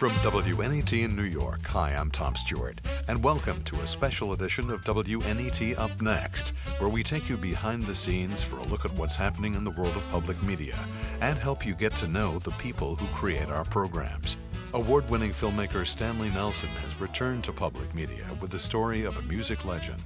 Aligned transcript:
From 0.00 0.12
WNET 0.12 1.04
in 1.04 1.14
New 1.14 1.24
York, 1.24 1.60
hi, 1.66 1.90
I'm 1.90 2.10
Tom 2.10 2.34
Stewart, 2.34 2.80
and 3.06 3.22
welcome 3.22 3.62
to 3.64 3.78
a 3.82 3.86
special 3.86 4.32
edition 4.32 4.70
of 4.70 4.80
WNET 4.82 5.78
Up 5.78 6.00
Next, 6.00 6.54
where 6.78 6.88
we 6.88 7.02
take 7.02 7.28
you 7.28 7.36
behind 7.36 7.82
the 7.82 7.94
scenes 7.94 8.42
for 8.42 8.56
a 8.56 8.62
look 8.62 8.86
at 8.86 8.96
what's 8.96 9.14
happening 9.14 9.54
in 9.54 9.62
the 9.62 9.72
world 9.72 9.94
of 9.94 10.10
public 10.10 10.42
media 10.42 10.74
and 11.20 11.38
help 11.38 11.66
you 11.66 11.74
get 11.74 11.94
to 11.96 12.08
know 12.08 12.38
the 12.38 12.50
people 12.52 12.96
who 12.96 13.06
create 13.08 13.50
our 13.50 13.66
programs. 13.66 14.38
Award 14.72 15.06
winning 15.10 15.32
filmmaker 15.32 15.86
Stanley 15.86 16.30
Nelson 16.30 16.70
has 16.82 16.98
returned 16.98 17.44
to 17.44 17.52
public 17.52 17.94
media 17.94 18.24
with 18.40 18.52
the 18.52 18.58
story 18.58 19.04
of 19.04 19.18
a 19.18 19.28
music 19.28 19.66
legend, 19.66 20.02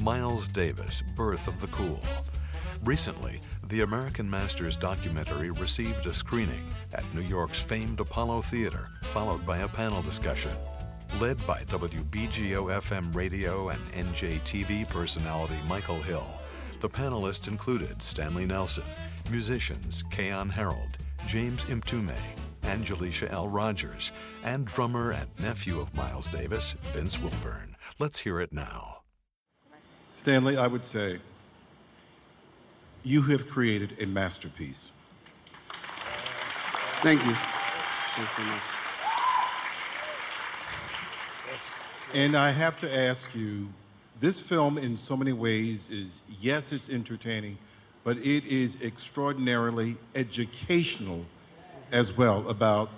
Miles 0.00 0.48
Davis, 0.48 1.02
Birth 1.14 1.46
of 1.46 1.60
the 1.60 1.66
Cool. 1.66 2.00
Recently, 2.84 3.42
the 3.68 3.80
American 3.80 4.30
Masters 4.30 4.76
documentary 4.76 5.50
received 5.50 6.06
a 6.06 6.14
screening 6.14 6.64
at 6.94 7.02
New 7.14 7.22
York's 7.22 7.60
famed 7.60 7.98
Apollo 7.98 8.42
Theater, 8.42 8.88
followed 9.12 9.44
by 9.44 9.58
a 9.58 9.68
panel 9.68 10.02
discussion. 10.02 10.52
Led 11.20 11.44
by 11.46 11.62
WBGO 11.64 12.80
FM 12.80 13.12
radio 13.14 13.70
and 13.70 13.80
NJTV 13.92 14.88
personality 14.88 15.56
Michael 15.68 16.00
Hill, 16.00 16.26
the 16.80 16.88
panelists 16.88 17.48
included 17.48 18.00
Stanley 18.00 18.46
Nelson, 18.46 18.84
musicians 19.30 20.04
Keyon 20.12 20.50
Harrold, 20.50 20.98
James 21.26 21.64
Mtume, 21.64 22.16
Angelisha 22.62 23.30
L. 23.32 23.48
Rogers, 23.48 24.12
and 24.44 24.64
drummer 24.64 25.10
and 25.10 25.28
nephew 25.40 25.80
of 25.80 25.94
Miles 25.96 26.28
Davis, 26.28 26.76
Vince 26.92 27.20
Wilburn. 27.20 27.76
Let's 27.98 28.18
hear 28.18 28.40
it 28.40 28.52
now. 28.52 28.98
Stanley, 30.12 30.56
I 30.56 30.68
would 30.68 30.84
say 30.84 31.18
you 33.06 33.22
have 33.22 33.48
created 33.48 33.96
a 34.02 34.06
masterpiece. 34.06 34.90
Thank 37.02 37.24
you. 37.24 37.34
Thanks 38.16 38.36
so 38.36 38.42
much. 38.42 38.62
And 42.14 42.36
I 42.36 42.50
have 42.50 42.80
to 42.80 42.92
ask 42.92 43.32
you 43.32 43.68
this 44.18 44.40
film, 44.40 44.76
in 44.76 44.96
so 44.96 45.16
many 45.16 45.32
ways, 45.32 45.88
is 45.88 46.22
yes, 46.40 46.72
it's 46.72 46.90
entertaining, 46.90 47.58
but 48.02 48.16
it 48.18 48.44
is 48.44 48.76
extraordinarily 48.82 49.94
educational 50.16 51.26
as 51.92 52.16
well 52.16 52.48
about 52.48 52.90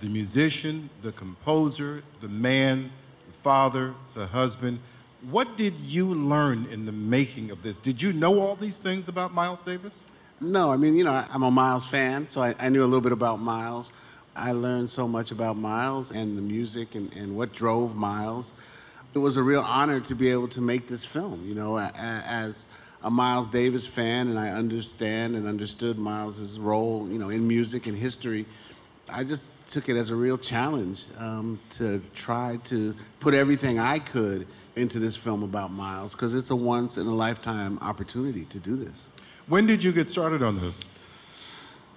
the 0.00 0.08
musician, 0.08 0.90
the 1.02 1.12
composer, 1.12 2.02
the 2.20 2.28
man, 2.28 2.90
the 3.28 3.38
father, 3.44 3.94
the 4.14 4.26
husband. 4.26 4.80
What 5.30 5.56
did 5.56 5.78
you 5.78 6.12
learn 6.12 6.66
in 6.72 6.84
the 6.84 6.90
making 6.90 7.52
of 7.52 7.62
this? 7.62 7.78
Did 7.78 8.02
you 8.02 8.12
know 8.12 8.40
all 8.40 8.56
these 8.56 8.78
things 8.78 9.06
about 9.06 9.32
Miles 9.32 9.62
Davis? 9.62 9.92
No, 10.40 10.72
I 10.72 10.76
mean, 10.76 10.96
you 10.96 11.04
know, 11.04 11.12
I'm 11.12 11.44
a 11.44 11.50
Miles 11.50 11.86
fan, 11.86 12.26
so 12.26 12.42
I, 12.42 12.56
I 12.58 12.68
knew 12.68 12.82
a 12.82 12.86
little 12.86 13.00
bit 13.00 13.12
about 13.12 13.40
Miles. 13.40 13.92
I 14.34 14.50
learned 14.50 14.90
so 14.90 15.06
much 15.06 15.30
about 15.30 15.56
Miles 15.56 16.10
and 16.10 16.36
the 16.36 16.42
music 16.42 16.96
and, 16.96 17.12
and 17.12 17.36
what 17.36 17.52
drove 17.52 17.94
Miles. 17.94 18.50
It 19.14 19.18
was 19.18 19.36
a 19.36 19.42
real 19.44 19.60
honor 19.60 20.00
to 20.00 20.14
be 20.16 20.28
able 20.28 20.48
to 20.48 20.60
make 20.60 20.88
this 20.88 21.04
film, 21.04 21.46
you 21.46 21.54
know, 21.54 21.78
as 21.78 22.66
a 23.04 23.10
Miles 23.10 23.48
Davis 23.48 23.86
fan, 23.86 24.28
and 24.28 24.36
I 24.36 24.48
understand 24.48 25.36
and 25.36 25.46
understood 25.46 25.98
Miles's 25.98 26.58
role, 26.58 27.08
you 27.08 27.18
know, 27.20 27.30
in 27.30 27.46
music 27.46 27.86
and 27.86 27.96
history. 27.96 28.44
I 29.08 29.22
just 29.22 29.52
took 29.68 29.88
it 29.88 29.96
as 29.96 30.10
a 30.10 30.16
real 30.16 30.38
challenge 30.38 31.04
um, 31.18 31.60
to 31.72 32.00
try 32.12 32.58
to 32.64 32.96
put 33.20 33.34
everything 33.34 33.78
I 33.78 34.00
could 34.00 34.48
into 34.76 34.98
this 34.98 35.16
film 35.16 35.42
about 35.42 35.70
Miles, 35.70 36.12
because 36.12 36.34
it's 36.34 36.50
a 36.50 36.56
once 36.56 36.96
in 36.96 37.06
a 37.06 37.14
lifetime 37.14 37.78
opportunity 37.80 38.44
to 38.46 38.58
do 38.58 38.76
this. 38.76 39.08
When 39.48 39.66
did 39.66 39.82
you 39.82 39.92
get 39.92 40.08
started 40.08 40.42
on 40.42 40.58
this? 40.58 40.78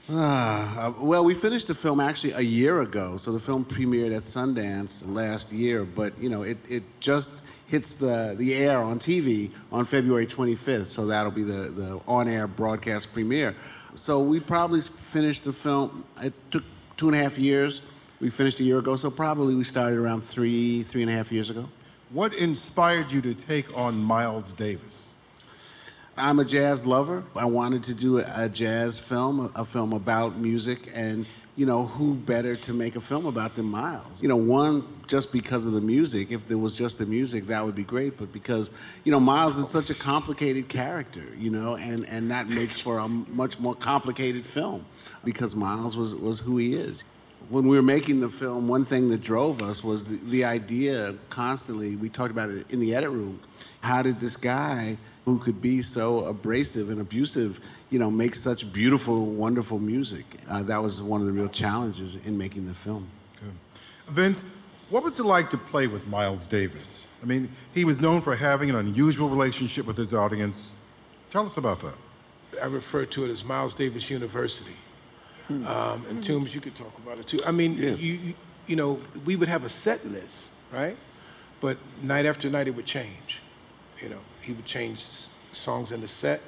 Ah, 0.09 0.85
uh, 0.85 0.93
well, 0.99 1.25
we 1.25 1.33
finished 1.33 1.67
the 1.67 1.73
film 1.73 1.99
actually 1.99 2.33
a 2.33 2.41
year 2.41 2.81
ago. 2.81 3.17
So 3.17 3.31
the 3.31 3.39
film 3.39 3.65
premiered 3.65 4.15
at 4.15 4.21
Sundance 4.21 5.01
last 5.07 5.51
year, 5.51 5.83
but 5.83 6.15
you 6.21 6.29
know, 6.29 6.43
it, 6.43 6.57
it 6.69 6.83
just 6.99 7.43
hits 7.67 7.95
the, 7.95 8.35
the 8.37 8.53
air 8.53 8.79
on 8.79 8.99
TV 8.99 9.49
on 9.71 9.83
February 9.85 10.27
25th. 10.27 10.85
So 10.87 11.07
that'll 11.07 11.31
be 11.31 11.43
the, 11.43 11.69
the 11.69 11.99
on-air 12.07 12.45
broadcast 12.45 13.13
premiere. 13.13 13.55
So 13.95 14.19
we 14.19 14.39
probably 14.39 14.81
finished 14.81 15.43
the 15.43 15.53
film. 15.53 16.05
It 16.21 16.33
took 16.51 16.63
two 16.97 17.07
and 17.07 17.15
a 17.15 17.23
half 17.23 17.39
years. 17.39 17.81
We 18.19 18.29
finished 18.29 18.59
a 18.59 18.63
year 18.63 18.79
ago, 18.79 18.95
so 18.95 19.09
probably 19.09 19.55
we 19.55 19.63
started 19.63 19.97
around 19.97 20.21
three, 20.21 20.83
three 20.83 21.01
and 21.01 21.09
a 21.09 21.13
half 21.13 21.31
years 21.31 21.49
ago. 21.49 21.67
What 22.11 22.35
inspired 22.35 23.11
you 23.11 23.19
to 23.21 23.33
take 23.33 23.75
on 23.75 23.97
Miles 23.97 24.53
Davis? 24.53 25.07
I'm 26.15 26.37
a 26.39 26.45
jazz 26.45 26.85
lover. 26.85 27.23
I 27.35 27.45
wanted 27.45 27.83
to 27.85 27.95
do 27.95 28.19
a, 28.19 28.47
jazz 28.47 28.99
film, 28.99 29.51
a 29.55 29.65
film 29.65 29.91
about 29.91 30.37
music, 30.37 30.91
and 30.93 31.25
you 31.55 31.65
know, 31.65 31.87
who 31.87 32.13
better 32.13 32.55
to 32.57 32.73
make 32.73 32.95
a 32.95 33.01
film 33.01 33.25
about 33.25 33.55
than 33.55 33.65
Miles? 33.65 34.21
You 34.21 34.27
know, 34.27 34.35
one, 34.35 34.85
just 35.07 35.31
because 35.31 35.65
of 35.65 35.73
the 35.73 35.81
music. 35.81 36.31
If 36.31 36.47
there 36.47 36.57
was 36.57 36.75
just 36.75 36.99
the 36.99 37.05
music, 37.05 37.47
that 37.47 37.65
would 37.65 37.75
be 37.75 37.83
great. 37.83 38.17
But 38.17 38.31
because, 38.31 38.69
you 39.03 39.11
know, 39.11 39.19
Miles 39.19 39.57
is 39.57 39.67
such 39.67 39.89
a 39.89 39.95
complicated 39.95 40.67
character, 40.67 41.23
you 41.37 41.49
know, 41.49 41.75
and, 41.75 42.05
and 42.07 42.29
that 42.29 42.49
makes 42.49 42.79
for 42.79 42.99
a 42.99 43.07
much 43.07 43.57
more 43.57 43.73
complicated 43.73 44.45
film 44.45 44.85
because 45.23 45.55
Miles 45.55 45.97
was, 45.97 46.13
was 46.13 46.39
who 46.39 46.57
he 46.57 46.75
is. 46.75 47.03
When 47.49 47.67
we 47.67 47.75
were 47.75 47.83
making 47.83 48.21
the 48.21 48.29
film, 48.29 48.67
one 48.67 48.85
thing 48.85 49.09
that 49.09 49.21
drove 49.21 49.61
us 49.61 49.83
was 49.83 50.05
the, 50.05 50.17
the 50.29 50.45
idea 50.45 51.15
constantly, 51.29 51.95
we 51.95 52.09
talked 52.09 52.31
about 52.31 52.49
it 52.49 52.65
in 52.69 52.79
the 52.79 52.95
edit 52.95 53.09
room. 53.09 53.39
How 53.81 54.01
did 54.01 54.19
this 54.19 54.35
guy 54.35 54.97
who 55.25 55.37
could 55.39 55.61
be 55.61 55.81
so 55.81 56.25
abrasive 56.25 56.89
and 56.89 57.01
abusive, 57.01 57.59
you 57.91 57.99
know, 57.99 58.09
make 58.09 58.35
such 58.35 58.71
beautiful, 58.73 59.25
wonderful 59.27 59.79
music? 59.79 60.25
Uh, 60.49 60.63
that 60.63 60.81
was 60.81 61.01
one 61.01 61.21
of 61.21 61.27
the 61.27 61.33
real 61.33 61.49
challenges 61.49 62.17
in 62.25 62.37
making 62.37 62.65
the 62.65 62.73
film. 62.73 63.07
Good. 63.39 64.13
Vince, 64.13 64.43
what 64.89 65.03
was 65.03 65.19
it 65.19 65.25
like 65.25 65.49
to 65.51 65.57
play 65.57 65.87
with 65.87 66.07
Miles 66.07 66.47
Davis? 66.47 67.05
I 67.21 67.25
mean, 67.25 67.49
he 67.73 67.85
was 67.85 68.01
known 68.01 68.21
for 68.21 68.35
having 68.35 68.69
an 68.69 68.75
unusual 68.75 69.29
relationship 69.29 69.85
with 69.85 69.97
his 69.97 70.13
audience. 70.13 70.71
Tell 71.31 71.45
us 71.45 71.57
about 71.57 71.79
that. 71.81 71.95
I 72.61 72.67
refer 72.67 73.05
to 73.05 73.25
it 73.25 73.31
as 73.31 73.43
Miles 73.43 73.75
Davis 73.75 74.09
University. 74.09 74.75
Um, 75.49 76.05
and 76.09 76.23
Toombs, 76.23 76.55
you 76.55 76.61
could 76.61 76.75
talk 76.75 76.97
about 76.97 77.19
it 77.19 77.27
too. 77.27 77.41
I 77.45 77.51
mean, 77.51 77.77
you, 77.77 77.95
you, 77.95 78.33
you 78.67 78.75
know, 78.75 78.99
we 79.25 79.35
would 79.35 79.47
have 79.47 79.63
a 79.63 79.69
set 79.69 80.05
list, 80.05 80.49
right? 80.71 80.97
But 81.61 81.77
night 82.01 82.25
after 82.25 82.49
night, 82.49 82.67
it 82.67 82.75
would 82.75 82.85
change. 82.85 83.41
You 84.01 84.09
know, 84.09 84.19
he 84.41 84.53
would 84.53 84.65
change 84.65 85.03
songs 85.53 85.91
in 85.91 86.01
the 86.01 86.07
set. 86.07 86.41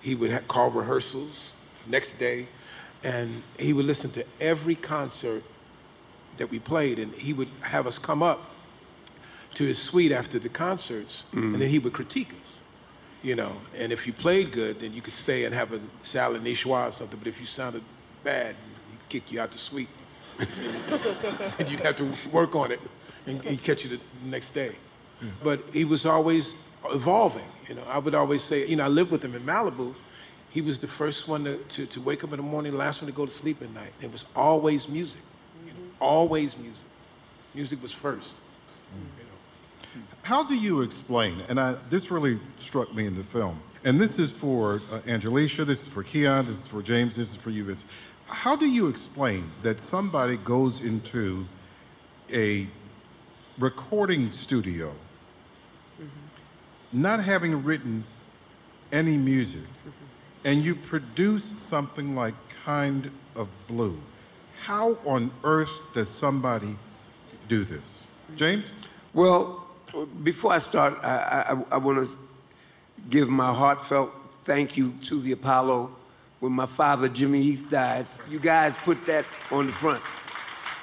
He 0.00 0.14
would 0.14 0.30
ha- 0.30 0.42
call 0.46 0.70
rehearsals 0.70 1.54
next 1.86 2.18
day, 2.18 2.48
and 3.02 3.42
he 3.58 3.72
would 3.72 3.86
listen 3.86 4.10
to 4.12 4.24
every 4.40 4.74
concert 4.74 5.42
that 6.36 6.50
we 6.50 6.58
played, 6.58 6.98
and 6.98 7.14
he 7.14 7.32
would 7.32 7.48
have 7.62 7.86
us 7.86 7.98
come 7.98 8.22
up 8.22 8.50
to 9.54 9.64
his 9.64 9.78
suite 9.78 10.12
after 10.12 10.38
the 10.38 10.48
concerts, 10.48 11.24
and 11.32 11.60
then 11.60 11.68
he 11.68 11.78
would 11.78 11.92
critique 11.92 12.30
us 12.44 12.58
you 13.22 13.34
know. 13.34 13.52
And 13.76 13.92
if 13.92 14.06
you 14.06 14.12
played 14.12 14.52
good, 14.52 14.80
then 14.80 14.92
you 14.92 15.02
could 15.02 15.14
stay 15.14 15.44
and 15.44 15.54
have 15.54 15.72
a 15.72 15.80
salad 16.02 16.42
niçoise 16.42 16.88
or 16.88 16.92
something. 16.92 17.18
But 17.18 17.28
if 17.28 17.40
you 17.40 17.46
sounded 17.46 17.82
bad, 18.24 18.56
he'd 18.90 19.08
kick 19.08 19.32
you 19.32 19.40
out 19.40 19.50
the 19.50 19.58
suite. 19.58 19.88
and 21.58 21.68
you'd 21.68 21.80
have 21.80 21.96
to 21.96 22.12
work 22.30 22.54
on 22.54 22.70
it, 22.70 22.80
and 23.26 23.42
he'd 23.42 23.62
catch 23.62 23.84
you 23.84 23.90
the 23.90 24.00
next 24.24 24.52
day. 24.52 24.76
But 25.42 25.64
he 25.72 25.84
was 25.84 26.06
always 26.06 26.54
evolving. 26.86 27.44
You 27.68 27.74
know, 27.74 27.82
I 27.88 27.98
would 27.98 28.14
always 28.14 28.42
say, 28.42 28.66
you 28.66 28.76
know, 28.76 28.84
I 28.84 28.88
lived 28.88 29.10
with 29.10 29.24
him 29.24 29.34
in 29.34 29.42
Malibu. 29.42 29.94
He 30.50 30.62
was 30.62 30.78
the 30.78 30.86
first 30.86 31.28
one 31.28 31.44
to, 31.44 31.56
to, 31.56 31.86
to 31.86 32.00
wake 32.00 32.24
up 32.24 32.32
in 32.32 32.38
the 32.38 32.42
morning, 32.42 32.76
last 32.76 33.02
one 33.02 33.10
to 33.10 33.16
go 33.16 33.26
to 33.26 33.32
sleep 33.32 33.60
at 33.62 33.70
night. 33.74 33.92
It 34.00 34.10
was 34.10 34.24
always 34.34 34.88
music. 34.88 35.20
You 35.66 35.72
know, 35.72 35.78
always 36.00 36.56
music. 36.56 36.86
Music 37.54 37.82
was 37.82 37.92
first. 37.92 38.34
You 38.94 39.00
know. 39.00 40.06
How 40.22 40.42
do 40.44 40.54
you 40.54 40.82
explain, 40.82 41.42
and 41.48 41.58
I, 41.60 41.76
this 41.90 42.10
really 42.10 42.38
struck 42.58 42.94
me 42.94 43.06
in 43.06 43.16
the 43.16 43.24
film, 43.24 43.62
and 43.84 44.00
this 44.00 44.18
is 44.18 44.30
for 44.30 44.82
uh, 44.90 45.00
Angelisha, 45.06 45.64
this 45.64 45.82
is 45.82 45.88
for 45.88 46.02
Keyon, 46.02 46.46
this 46.46 46.58
is 46.58 46.66
for 46.66 46.82
James, 46.82 47.16
this 47.16 47.30
is 47.30 47.36
for 47.36 47.50
you, 47.50 47.64
Vince. 47.64 47.84
How 48.28 48.56
do 48.56 48.66
you 48.66 48.88
explain 48.88 49.50
that 49.62 49.80
somebody 49.80 50.36
goes 50.36 50.80
into 50.80 51.46
a 52.32 52.66
recording 53.58 54.30
studio 54.32 54.94
mm-hmm. 56.00 56.08
not 56.92 57.20
having 57.20 57.64
written 57.64 58.04
any 58.92 59.16
music 59.16 59.62
mm-hmm. 59.62 59.90
and 60.44 60.62
you 60.62 60.74
produce 60.74 61.54
something 61.56 62.14
like 62.14 62.34
Kind 62.64 63.10
of 63.34 63.48
Blue? 63.66 63.98
How 64.60 64.98
on 65.06 65.30
earth 65.42 65.72
does 65.94 66.08
somebody 66.08 66.76
do 67.48 67.64
this? 67.64 67.98
Mm-hmm. 68.26 68.36
James? 68.36 68.64
Well, 69.14 69.66
before 70.22 70.52
I 70.52 70.58
start, 70.58 70.98
I, 71.02 71.56
I, 71.70 71.74
I 71.74 71.76
want 71.78 72.06
to 72.06 72.16
give 73.08 73.28
my 73.28 73.52
heartfelt 73.54 74.10
thank 74.44 74.76
you 74.76 74.92
to 75.04 75.20
the 75.20 75.32
Apollo. 75.32 75.94
When 76.40 76.52
my 76.52 76.66
father, 76.66 77.08
Jimmy 77.08 77.42
Heath, 77.42 77.66
died, 77.68 78.06
you 78.30 78.38
guys 78.38 78.74
put 78.76 79.04
that 79.06 79.24
on 79.50 79.66
the 79.66 79.72
front. 79.72 80.02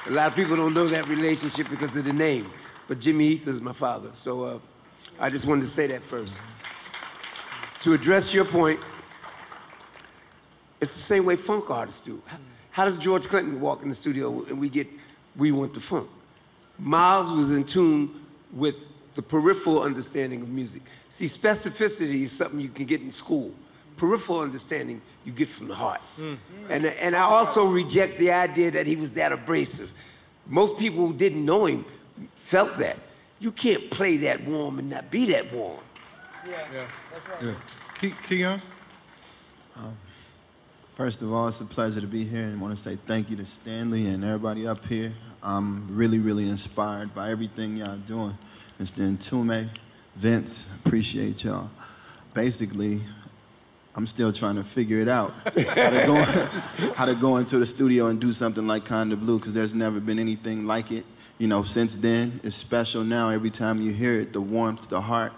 A 0.08 0.12
lot 0.12 0.28
of 0.28 0.36
people 0.36 0.56
don't 0.56 0.74
know 0.74 0.88
that 0.88 1.08
relationship 1.08 1.70
because 1.70 1.96
of 1.96 2.06
the 2.06 2.14
name, 2.14 2.52
but 2.88 3.00
Jimmy 3.00 3.30
Heath 3.30 3.48
is 3.48 3.62
my 3.62 3.74
father. 3.74 4.10
So 4.14 4.44
uh, 4.44 4.60
I 5.20 5.30
just 5.30 5.46
wanted 5.46 5.62
to 5.62 5.70
say 5.70 5.88
that 5.88 6.02
first. 6.04 6.40
To 7.82 7.94
address 7.94 8.34
your 8.34 8.46
point, 8.46 8.80
it's 10.82 10.94
the 10.94 11.02
same 11.02 11.26
way 11.26 11.36
funk 11.36 11.70
artists 11.70 12.02
do. 12.02 12.22
How 12.72 12.86
does 12.86 12.98
George 12.98 13.28
Clinton 13.28 13.62
walk 13.62 13.82
in 13.84 13.90
the 13.90 13.96
studio 13.96 14.44
and 14.44 14.60
we 14.60 14.70
get 14.70 14.88
we 15.36 15.52
want 15.52 15.74
the 15.74 15.80
funk. 15.80 16.10
Miles 16.80 17.32
was 17.32 17.52
in 17.52 17.64
tune 17.64 18.26
with 18.54 18.86
the 19.16 19.22
peripheral 19.22 19.82
understanding 19.82 20.42
of 20.42 20.50
music. 20.50 20.82
See, 21.10 21.26
specificity 21.26 22.24
is 22.24 22.32
something 22.32 22.60
you 22.60 22.70
can 22.70 22.86
get 22.86 23.02
in 23.02 23.12
school. 23.12 23.54
Peripheral 23.98 24.42
understanding 24.42 25.02
you 25.24 25.32
get 25.32 25.50
from 25.50 25.68
the 25.68 25.76
heart. 25.76 26.02
Hmm. 26.18 26.36
And, 26.70 26.86
and 26.86 27.16
I 27.16 27.22
also 27.22 27.66
reject 27.66 28.20
the 28.20 28.32
idea 28.32 28.72
that 28.72 28.88
he 28.88 28.96
was 28.96 29.14
that 29.14 29.32
abrasive. 29.32 29.92
Most 30.48 30.78
people 30.78 31.08
who 31.08 31.14
didn't 31.14 31.44
know 31.44 31.66
him 31.66 31.86
felt 32.36 32.76
that. 32.76 33.00
You 33.40 33.52
can't 33.52 33.90
play 33.90 34.18
that 34.18 34.46
warm 34.46 34.80
and 34.80 34.90
not 34.90 35.12
be 35.12 35.26
that 35.28 35.52
warm. 35.52 35.80
Yeah. 36.48 36.88
yeah, 37.42 37.54
Ke- 37.96 38.16
Keyon? 38.28 38.62
Um, 39.76 39.98
first 40.96 41.22
of 41.24 41.34
all, 41.34 41.48
it's 41.48 41.60
a 41.60 41.66
pleasure 41.66 42.00
to 42.02 42.08
be 42.08 42.24
here 42.24 42.44
and 42.44 42.58
I 42.58 42.62
want 42.62 42.78
to 42.78 42.84
say 42.84 42.98
thank 43.08 43.30
you 43.30 43.36
to 43.38 43.46
Stanley 43.46 44.08
and 44.08 44.24
everybody 44.24 44.68
up 44.68 44.86
here. 44.86 45.14
I'm 45.42 45.96
really, 45.96 46.20
really 46.20 46.48
inspired 46.48 47.14
by 47.14 47.32
everything 47.32 47.78
y'all 47.78 47.98
doing. 47.98 48.38
Mr. 48.80 49.18
Mtume, 49.18 49.70
Vince, 50.16 50.66
appreciate 50.84 51.44
y'all. 51.44 51.70
Basically, 52.34 53.02
I'm 53.96 54.06
still 54.06 54.34
trying 54.34 54.56
to 54.56 54.64
figure 54.64 55.00
it 55.00 55.08
out. 55.08 55.34
how, 55.46 55.90
to 55.90 56.04
go, 56.06 56.24
how 56.96 57.06
to 57.06 57.16
go 57.16 57.38
into 57.38 57.60
the 57.60 57.66
studio 57.66 58.08
and 58.08 58.20
do 58.20 58.34
something 58.34 58.68
like 58.68 58.86
Kinda 58.86 59.16
Blue, 59.16 59.40
because 59.40 59.54
there's 59.54 59.74
never 59.74 60.02
been 60.02 60.20
anything 60.20 60.66
like 60.66 60.92
it. 60.92 61.06
You 61.38 61.48
know, 61.48 61.64
since 61.64 61.96
then, 61.96 62.40
it's 62.44 62.56
special 62.56 63.04
now. 63.04 63.30
Every 63.30 63.50
time 63.50 63.82
you 63.82 63.92
hear 63.92 64.20
it, 64.20 64.34
the 64.34 64.42
warmth, 64.42 64.90
the 64.90 65.00
heart, 65.00 65.34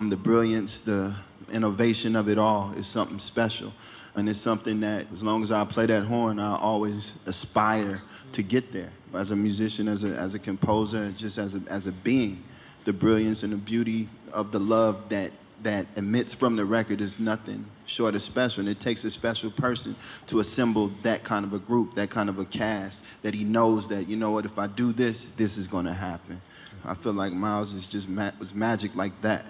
the 0.00 0.16
brilliance, 0.16 0.80
the 0.80 1.14
innovation 1.52 2.16
of 2.16 2.28
it 2.28 2.38
all 2.38 2.72
is 2.76 2.86
something 2.86 3.18
special. 3.18 3.72
And 4.14 4.28
it's 4.28 4.40
something 4.40 4.80
that, 4.80 5.06
as 5.12 5.22
long 5.22 5.42
as 5.42 5.50
I 5.50 5.64
play 5.64 5.86
that 5.86 6.04
horn, 6.04 6.38
I 6.38 6.56
always 6.56 7.12
aspire 7.26 8.02
to 8.32 8.42
get 8.42 8.72
there. 8.72 8.90
As 9.14 9.30
a 9.30 9.36
musician, 9.36 9.88
as 9.88 10.04
a, 10.04 10.08
as 10.08 10.34
a 10.34 10.38
composer, 10.38 11.12
just 11.12 11.38
as 11.38 11.54
a, 11.54 11.62
as 11.68 11.86
a 11.86 11.92
being, 11.92 12.42
the 12.84 12.92
brilliance 12.92 13.42
and 13.42 13.52
the 13.52 13.56
beauty 13.56 14.08
of 14.32 14.52
the 14.52 14.60
love 14.60 15.08
that, 15.10 15.32
that 15.62 15.86
emits 15.96 16.34
from 16.34 16.56
the 16.56 16.64
record 16.64 17.00
is 17.00 17.18
nothing 17.18 17.64
short 17.86 18.14
of 18.14 18.22
special. 18.22 18.60
And 18.60 18.68
it 18.68 18.80
takes 18.80 19.04
a 19.04 19.10
special 19.10 19.50
person 19.50 19.94
to 20.26 20.40
assemble 20.40 20.90
that 21.02 21.22
kind 21.24 21.44
of 21.44 21.52
a 21.52 21.58
group, 21.58 21.94
that 21.94 22.10
kind 22.10 22.28
of 22.28 22.38
a 22.38 22.44
cast, 22.44 23.02
that 23.22 23.34
he 23.34 23.44
knows 23.44 23.88
that, 23.88 24.08
you 24.08 24.16
know 24.16 24.32
what, 24.32 24.44
if 24.44 24.58
I 24.58 24.66
do 24.66 24.92
this, 24.92 25.30
this 25.30 25.56
is 25.56 25.66
going 25.66 25.86
to 25.86 25.92
happen. 25.92 26.40
I 26.84 26.94
feel 26.94 27.12
like 27.12 27.32
Miles 27.32 27.72
is 27.74 27.86
just 27.86 28.08
ma- 28.08 28.32
was 28.38 28.54
magic 28.54 28.96
like 28.96 29.20
that. 29.22 29.46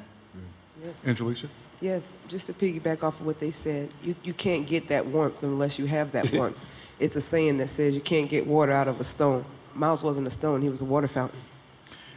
Yes. 0.84 0.94
Angelica? 1.06 1.48
Yes, 1.80 2.16
just 2.28 2.46
to 2.46 2.52
piggyback 2.52 3.02
off 3.02 3.18
of 3.18 3.26
what 3.26 3.40
they 3.40 3.50
said, 3.50 3.90
you, 4.02 4.14
you 4.22 4.34
can't 4.34 4.66
get 4.66 4.88
that 4.88 5.06
warmth 5.06 5.42
unless 5.42 5.78
you 5.78 5.86
have 5.86 6.12
that 6.12 6.30
warmth. 6.34 6.60
it's 7.00 7.16
a 7.16 7.20
saying 7.20 7.58
that 7.58 7.68
says 7.68 7.94
you 7.94 8.00
can't 8.00 8.28
get 8.28 8.46
water 8.46 8.72
out 8.72 8.88
of 8.88 9.00
a 9.00 9.04
stone. 9.04 9.44
Miles 9.74 10.02
wasn't 10.02 10.26
a 10.26 10.30
stone, 10.30 10.60
he 10.62 10.68
was 10.68 10.82
a 10.82 10.84
water 10.84 11.08
fountain. 11.08 11.40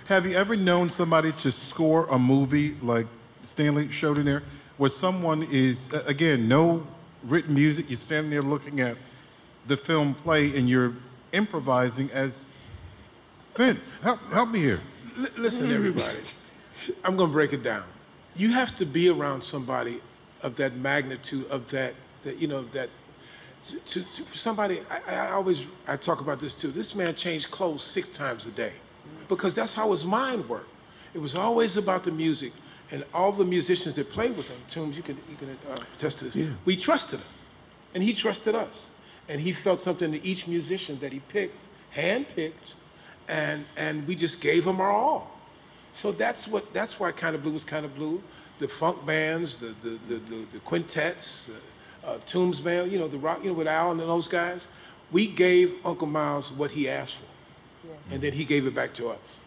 Have 0.05 0.27
you 0.27 0.35
ever 0.35 0.55
known 0.55 0.89
somebody 0.89 1.31
to 1.31 1.51
score 1.51 2.05
a 2.07 2.19
movie 2.19 2.75
like 2.81 3.07
Stanley 3.45 3.91
showed 3.91 4.17
in 4.17 4.25
there, 4.25 4.43
where 4.77 4.89
someone 4.89 5.43
is, 5.43 5.89
again, 6.05 6.47
no 6.47 6.85
written 7.23 7.53
music, 7.53 7.89
you're 7.89 7.99
standing 7.99 8.29
there 8.29 8.41
looking 8.41 8.81
at 8.81 8.97
the 9.67 9.77
film 9.77 10.13
play 10.13 10.55
and 10.57 10.69
you're 10.69 10.93
improvising 11.31 12.09
as 12.11 12.45
Vince? 13.55 13.91
Help, 14.01 14.19
help 14.31 14.49
me 14.49 14.59
here. 14.59 14.81
L- 15.17 15.27
listen, 15.37 15.71
everybody. 15.71 16.19
I'm 17.03 17.15
going 17.15 17.29
to 17.29 17.33
break 17.33 17.53
it 17.53 17.63
down. 17.63 17.83
You 18.35 18.51
have 18.51 18.75
to 18.75 18.85
be 18.85 19.09
around 19.09 19.43
somebody 19.43 20.01
of 20.41 20.57
that 20.57 20.75
magnitude, 20.75 21.49
of 21.49 21.69
that, 21.71 21.95
that 22.23 22.39
you 22.39 22.47
know, 22.47 22.63
that. 22.73 22.89
To, 23.69 23.79
to, 23.79 24.03
to- 24.03 24.37
somebody, 24.37 24.81
I, 24.91 25.15
I 25.15 25.31
always 25.31 25.63
I 25.87 25.97
talk 25.97 26.19
about 26.19 26.39
this 26.39 26.53
too. 26.53 26.67
This 26.67 26.93
man 26.93 27.15
changed 27.15 27.49
clothes 27.49 27.83
six 27.83 28.09
times 28.09 28.45
a 28.45 28.51
day, 28.51 28.73
because 29.27 29.55
that's 29.55 29.73
how 29.73 29.89
his 29.91 30.05
mind 30.05 30.47
worked. 30.47 30.69
It 31.15 31.19
was 31.19 31.33
always 31.33 31.75
about 31.75 32.03
the 32.03 32.11
music, 32.11 32.53
and 32.91 33.03
all 33.13 33.31
the 33.31 33.45
musicians 33.45 33.95
that 33.95 34.09
played 34.09 34.35
with 34.37 34.47
him. 34.47 34.57
Toombs, 34.69 34.95
you 34.95 35.03
can 35.03 35.17
you 35.29 35.35
can 35.37 35.57
uh, 35.69 35.77
attest 35.95 36.19
to 36.19 36.25
this. 36.25 36.49
We 36.65 36.75
trusted 36.77 37.19
him, 37.19 37.27
and 37.93 38.03
he 38.03 38.13
trusted 38.13 38.55
us, 38.55 38.87
and 39.27 39.41
he 39.41 39.53
felt 39.53 39.81
something 39.81 40.11
to 40.11 40.23
each 40.23 40.47
musician 40.47 40.99
that 40.99 41.11
he 41.11 41.19
picked, 41.19 41.61
hand-picked, 41.91 42.73
and 43.27 43.65
and 43.75 44.07
we 44.07 44.15
just 44.15 44.39
gave 44.41 44.65
him 44.65 44.79
our 44.79 44.91
all. 44.91 45.31
So 45.93 46.11
that's 46.11 46.47
what 46.47 46.73
that's 46.73 46.99
why 46.99 47.11
kind 47.11 47.35
of 47.35 47.41
blue 47.41 47.53
was 47.53 47.63
kind 47.63 47.85
of 47.85 47.95
blue. 47.95 48.21
The 48.59 48.67
funk 48.67 49.05
bands, 49.05 49.59
the 49.59 49.73
the 49.81 49.99
the, 50.07 50.15
the, 50.15 50.45
the 50.53 50.59
quintets, 50.59 51.45
the, 51.45 52.07
uh, 52.07 52.19
Toombs 52.25 52.59
band, 52.59 52.91
you 52.91 52.99
know, 52.99 53.07
the 53.07 53.17
rock, 53.17 53.43
you 53.43 53.49
know, 53.49 53.53
with 53.53 53.67
Al 53.67 53.91
and 53.91 53.99
those 53.99 54.27
guys. 54.27 54.67
We 55.11 55.27
gave 55.27 55.75
Uncle 55.85 56.07
Miles 56.07 56.51
what 56.51 56.71
he 56.71 56.89
asked 56.89 57.15
for, 57.15 57.27
and 58.11 58.21
then 58.21 58.33
he 58.33 58.43
gave 58.43 58.65
it 58.67 58.73
back 58.73 58.93
to 58.95 59.09
us. 59.09 59.39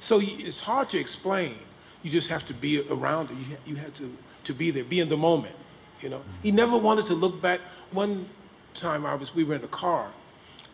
So 0.00 0.20
it's 0.22 0.60
hard 0.60 0.88
to 0.90 0.98
explain. 0.98 1.56
You 2.02 2.10
just 2.10 2.28
have 2.28 2.46
to 2.46 2.54
be 2.54 2.80
around 2.88 3.30
it. 3.30 3.34
You, 3.34 3.56
you 3.66 3.76
had 3.76 3.94
to 3.96 4.14
to 4.44 4.54
be 4.54 4.70
there, 4.70 4.84
be 4.84 5.00
in 5.00 5.08
the 5.08 5.16
moment. 5.16 5.54
You 6.00 6.08
know, 6.08 6.22
he 6.42 6.52
never 6.52 6.78
wanted 6.78 7.06
to 7.06 7.14
look 7.14 7.42
back. 7.42 7.60
One 7.90 8.28
time 8.72 9.04
I 9.04 9.14
was, 9.14 9.34
we 9.34 9.44
were 9.44 9.56
in 9.56 9.64
a 9.64 9.68
car, 9.68 10.10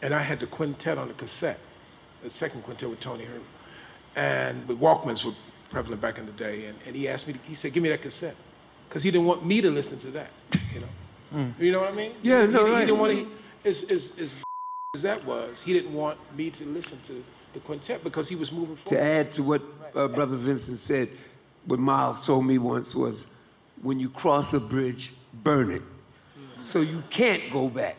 and 0.02 0.14
I 0.14 0.20
had 0.20 0.38
the 0.38 0.46
quintet 0.46 0.98
on 0.98 1.08
the 1.08 1.14
cassette, 1.14 1.58
the 2.22 2.30
second 2.30 2.62
quintet 2.62 2.90
with 2.90 3.00
Tony 3.00 3.24
Herman 3.24 3.46
and 4.16 4.66
the 4.66 4.74
Walkmans 4.74 5.24
were 5.24 5.32
prevalent 5.70 6.00
back 6.00 6.18
in 6.18 6.26
the 6.26 6.32
day. 6.32 6.66
And, 6.66 6.78
and 6.86 6.94
he 6.94 7.08
asked 7.08 7.26
me, 7.26 7.34
to, 7.34 7.38
he 7.46 7.54
said, 7.54 7.72
give 7.72 7.82
me 7.82 7.88
that 7.88 8.02
cassette. 8.02 8.36
Because 8.88 9.02
he 9.02 9.10
didn't 9.10 9.26
want 9.26 9.44
me 9.44 9.60
to 9.60 9.70
listen 9.70 9.98
to 9.98 10.10
that, 10.12 10.30
you 10.72 10.80
know. 10.80 10.86
Mm. 11.34 11.58
You 11.58 11.72
know 11.72 11.80
what 11.80 11.92
I 11.92 11.96
mean? 11.96 12.12
Yeah, 12.22 12.46
he, 12.46 12.52
no, 12.52 12.64
he, 12.64 12.72
right. 12.72 12.80
he 12.80 12.86
didn't 12.86 13.00
want 13.00 13.12
to, 13.12 13.68
as, 13.68 13.82
as, 13.84 14.12
as 14.18 14.34
as 14.94 15.02
that 15.02 15.24
was, 15.24 15.62
he 15.62 15.72
didn't 15.72 15.92
want 15.92 16.18
me 16.36 16.50
to 16.50 16.64
listen 16.64 17.00
to 17.04 17.24
the 17.52 17.60
quintet 17.60 18.04
because 18.04 18.28
he 18.28 18.36
was 18.36 18.52
moving 18.52 18.76
forward. 18.76 19.00
To 19.00 19.04
add 19.04 19.32
to 19.32 19.42
what 19.42 19.62
uh, 19.94 20.08
Brother 20.08 20.36
Vincent 20.36 20.78
said, 20.78 21.08
what 21.66 21.78
Miles 21.78 22.24
told 22.26 22.46
me 22.46 22.58
once 22.58 22.94
was, 22.94 23.26
when 23.82 23.98
you 23.98 24.08
cross 24.08 24.52
a 24.52 24.60
bridge, 24.60 25.12
burn 25.42 25.70
it. 25.70 25.82
So 26.58 26.80
you 26.80 27.02
can't 27.10 27.50
go 27.50 27.68
back. 27.68 27.96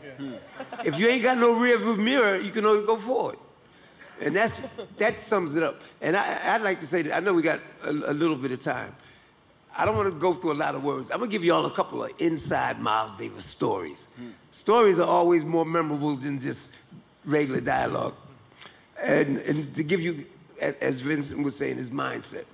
If 0.84 0.98
you 0.98 1.08
ain't 1.08 1.24
got 1.24 1.38
no 1.38 1.54
rear 1.54 1.78
view 1.78 1.96
mirror, 1.98 2.38
you 2.38 2.52
can 2.52 2.66
only 2.66 2.86
go 2.86 2.98
forward. 2.98 3.38
And 4.22 4.36
that's, 4.36 4.58
that 4.98 5.20
sums 5.20 5.56
it 5.56 5.64
up. 5.64 5.82
And 6.02 6.16
I, 6.16 6.56
I'd 6.56 6.62
like 6.62 6.80
to 6.80 6.88
say 6.88 7.02
that 7.04 7.16
I 7.16 7.20
know 7.20 7.34
we 7.34 7.42
got 7.42 7.60
a, 7.84 7.90
a 7.90 8.14
little 8.14 8.38
bit 8.38 8.52
of 8.52 8.62
time. 8.62 8.96
I 9.78 9.84
don't 9.84 9.98
want 9.98 10.12
to 10.12 10.18
go 10.18 10.34
through 10.34 10.54
a 10.54 10.54
lot 10.54 10.74
of 10.74 10.84
words. 10.84 11.12
I'm 11.12 11.18
going 11.18 11.30
to 11.30 11.36
give 11.36 11.44
you 11.44 11.54
all 11.54 11.66
a 11.66 11.72
couple 11.72 12.06
of 12.06 12.12
inside 12.20 12.80
Miles 12.80 13.12
Davis 13.18 13.46
stories. 13.46 14.08
Stories 14.52 15.00
are 15.00 15.08
always 15.08 15.44
more 15.44 15.66
memorable 15.66 16.16
than 16.16 16.40
just 16.40 16.72
regular 17.26 17.60
dialogue. 17.60 18.16
And, 19.02 19.38
and 19.40 19.76
to 19.76 19.84
give 19.84 20.00
you, 20.00 20.26
as 20.60 21.00
Vincent 21.00 21.44
was 21.44 21.56
saying, 21.56 21.78
his 21.78 21.90
mindset. 21.90 22.46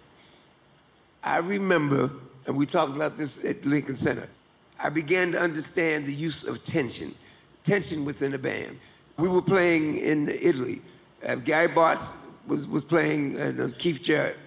I 1.23 1.37
remember, 1.37 2.09
and 2.47 2.57
we 2.57 2.65
talked 2.65 2.95
about 2.95 3.17
this 3.17 3.43
at 3.43 3.65
Lincoln 3.65 3.95
Center, 3.95 4.27
I 4.79 4.89
began 4.89 5.31
to 5.33 5.39
understand 5.39 6.05
the 6.07 6.13
use 6.13 6.43
of 6.43 6.63
tension, 6.65 7.13
tension 7.63 8.03
within 8.05 8.33
a 8.33 8.39
band. 8.39 8.79
We 9.17 9.27
were 9.27 9.41
playing 9.41 9.97
in 9.97 10.27
Italy. 10.29 10.81
Uh, 11.23 11.35
Gary 11.35 11.67
Bartz 11.67 12.11
was, 12.47 12.65
was 12.65 12.83
playing, 12.83 13.39
and 13.39 13.61
uh, 13.61 13.69
Keith 13.77 14.01
Jarrett 14.01 14.37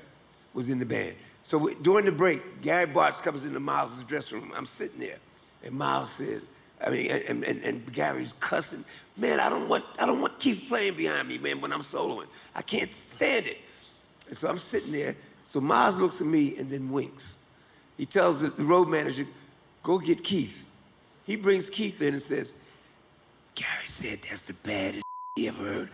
was 0.53 0.69
in 0.71 0.81
the 0.81 0.87
band. 0.87 1.15
So 1.45 1.59
we- 1.59 1.75
during 1.77 2.07
the 2.07 2.13
break, 2.13 2.63
Gary 2.63 2.87
Bartz 2.87 3.23
comes 3.23 3.45
into 3.45 3.61
Miles' 3.61 4.03
dressing 4.05 4.41
room. 4.41 4.53
I'm 4.57 4.67
sitting 4.67 4.99
there, 4.99 5.19
and 5.63 5.73
Miles 5.75 6.11
says, 6.11 6.43
I 6.81 6.91
mean, 6.91 7.11
and, 7.11 7.45
and, 7.45 7.63
and 7.63 7.93
Gary's 7.93 8.35
cussing. 8.41 8.85
Man, 9.17 9.41
I 9.41 9.49
don't 9.49 9.69
want, 9.69 9.85
I 9.99 10.07
don't 10.07 10.21
want 10.21 10.39
Keith 10.39 10.65
playing 10.69 10.95
behind 10.95 11.29
me, 11.29 11.39
man, 11.39 11.61
when 11.61 11.73
I'm 11.73 11.83
soloing. 11.83 12.27
I 12.55 12.63
can't 12.63 12.93
stand 12.93 13.47
it. 13.47 13.59
And 14.29 14.37
so 14.37 14.49
I'm 14.49 14.59
sitting 14.59 14.93
there. 14.93 15.15
So 15.45 15.61
Miles 15.61 15.97
looks 15.97 16.21
at 16.21 16.27
me 16.27 16.57
and 16.57 16.71
then 16.71 16.91
winks. 16.91 17.37
He 17.97 18.07
tells 18.07 18.41
the, 18.41 18.49
the 18.49 18.65
road 18.65 18.89
manager, 18.89 19.27
go 19.83 19.99
get 19.99 20.25
Keith. 20.25 20.67
He 21.25 21.37
brings 21.37 21.71
Keith 21.71 22.03
in 22.03 22.15
and 22.15 22.23
says, 22.23 22.55
Gary 23.55 23.87
said 23.87 24.21
that's 24.29 24.43
the 24.43 24.55
baddest 24.55 25.05
he 25.37 25.49
ever 25.49 25.63
heard. 25.63 25.91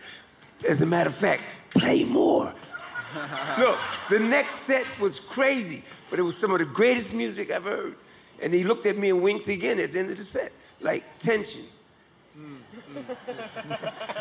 As 0.67 0.81
a 0.81 0.85
matter 0.85 1.09
of 1.09 1.15
fact, 1.15 1.43
play 1.69 2.03
more. 2.03 2.53
Look, 3.59 3.77
the 4.09 4.19
next 4.19 4.61
set 4.61 4.85
was 4.99 5.19
crazy, 5.19 5.83
but 6.09 6.19
it 6.19 6.23
was 6.23 6.37
some 6.37 6.51
of 6.51 6.59
the 6.59 6.65
greatest 6.65 7.13
music 7.13 7.51
I've 7.51 7.63
heard. 7.63 7.95
And 8.41 8.53
he 8.53 8.63
looked 8.63 8.85
at 8.85 8.97
me 8.97 9.09
and 9.09 9.21
winked 9.21 9.47
again 9.49 9.79
at 9.79 9.91
the 9.91 9.99
end 9.99 10.09
of 10.11 10.17
the 10.17 10.23
set, 10.23 10.51
like 10.81 11.03
tension. 11.19 11.63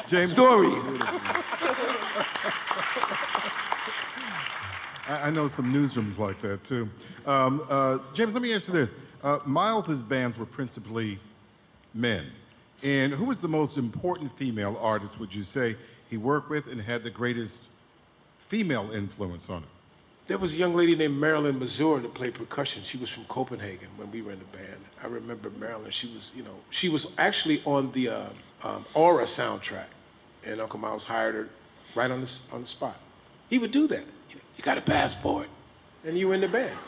James, 0.08 0.32
Stories. 0.32 0.84
I, 5.06 5.22
I 5.24 5.30
know 5.30 5.48
some 5.48 5.72
newsrooms 5.72 6.18
like 6.18 6.38
that 6.40 6.62
too. 6.64 6.88
Um, 7.26 7.64
uh, 7.68 7.98
James, 8.14 8.34
let 8.34 8.42
me 8.42 8.54
ask 8.54 8.68
you 8.68 8.74
this. 8.74 8.94
Uh, 9.22 9.38
Miles's 9.44 10.02
bands 10.02 10.38
were 10.38 10.46
principally 10.46 11.18
men. 11.94 12.26
And 12.82 13.12
who 13.12 13.24
was 13.24 13.38
the 13.38 13.48
most 13.48 13.76
important 13.76 14.36
female 14.38 14.78
artist, 14.80 15.20
would 15.20 15.34
you 15.34 15.42
say, 15.42 15.76
he 16.08 16.16
worked 16.16 16.48
with 16.48 16.66
and 16.66 16.80
had 16.80 17.02
the 17.02 17.10
greatest 17.10 17.66
female 18.48 18.90
influence 18.90 19.50
on 19.50 19.58
him? 19.62 19.68
There 20.30 20.38
was 20.38 20.54
a 20.54 20.56
young 20.56 20.76
lady 20.76 20.94
named 20.94 21.18
Marilyn 21.18 21.58
Mazur 21.58 21.98
that 21.98 22.14
played 22.14 22.34
percussion. 22.34 22.84
She 22.84 22.96
was 22.96 23.08
from 23.08 23.24
Copenhagen 23.24 23.88
when 23.96 24.12
we 24.12 24.22
were 24.22 24.30
in 24.30 24.38
the 24.38 24.56
band. 24.56 24.84
I 25.02 25.08
remember 25.08 25.50
Marilyn. 25.50 25.90
She 25.90 26.06
was, 26.06 26.30
you 26.36 26.44
know, 26.44 26.54
she 26.70 26.88
was 26.88 27.08
actually 27.18 27.60
on 27.64 27.90
the 27.90 28.10
uh, 28.10 28.26
um, 28.62 28.84
Aura 28.94 29.24
soundtrack, 29.24 29.86
and 30.44 30.60
Uncle 30.60 30.78
Miles 30.78 31.02
hired 31.02 31.34
her 31.34 31.48
right 31.96 32.12
on 32.12 32.20
the, 32.20 32.30
on 32.52 32.60
the 32.60 32.68
spot. 32.68 33.00
He 33.48 33.58
would 33.58 33.72
do 33.72 33.88
that. 33.88 34.04
You 34.56 34.62
got 34.62 34.78
a 34.78 34.82
passport? 34.82 35.48
And 36.02 36.16
you 36.16 36.28
were 36.28 36.34
in 36.34 36.40
the 36.40 36.48
band. 36.48 36.78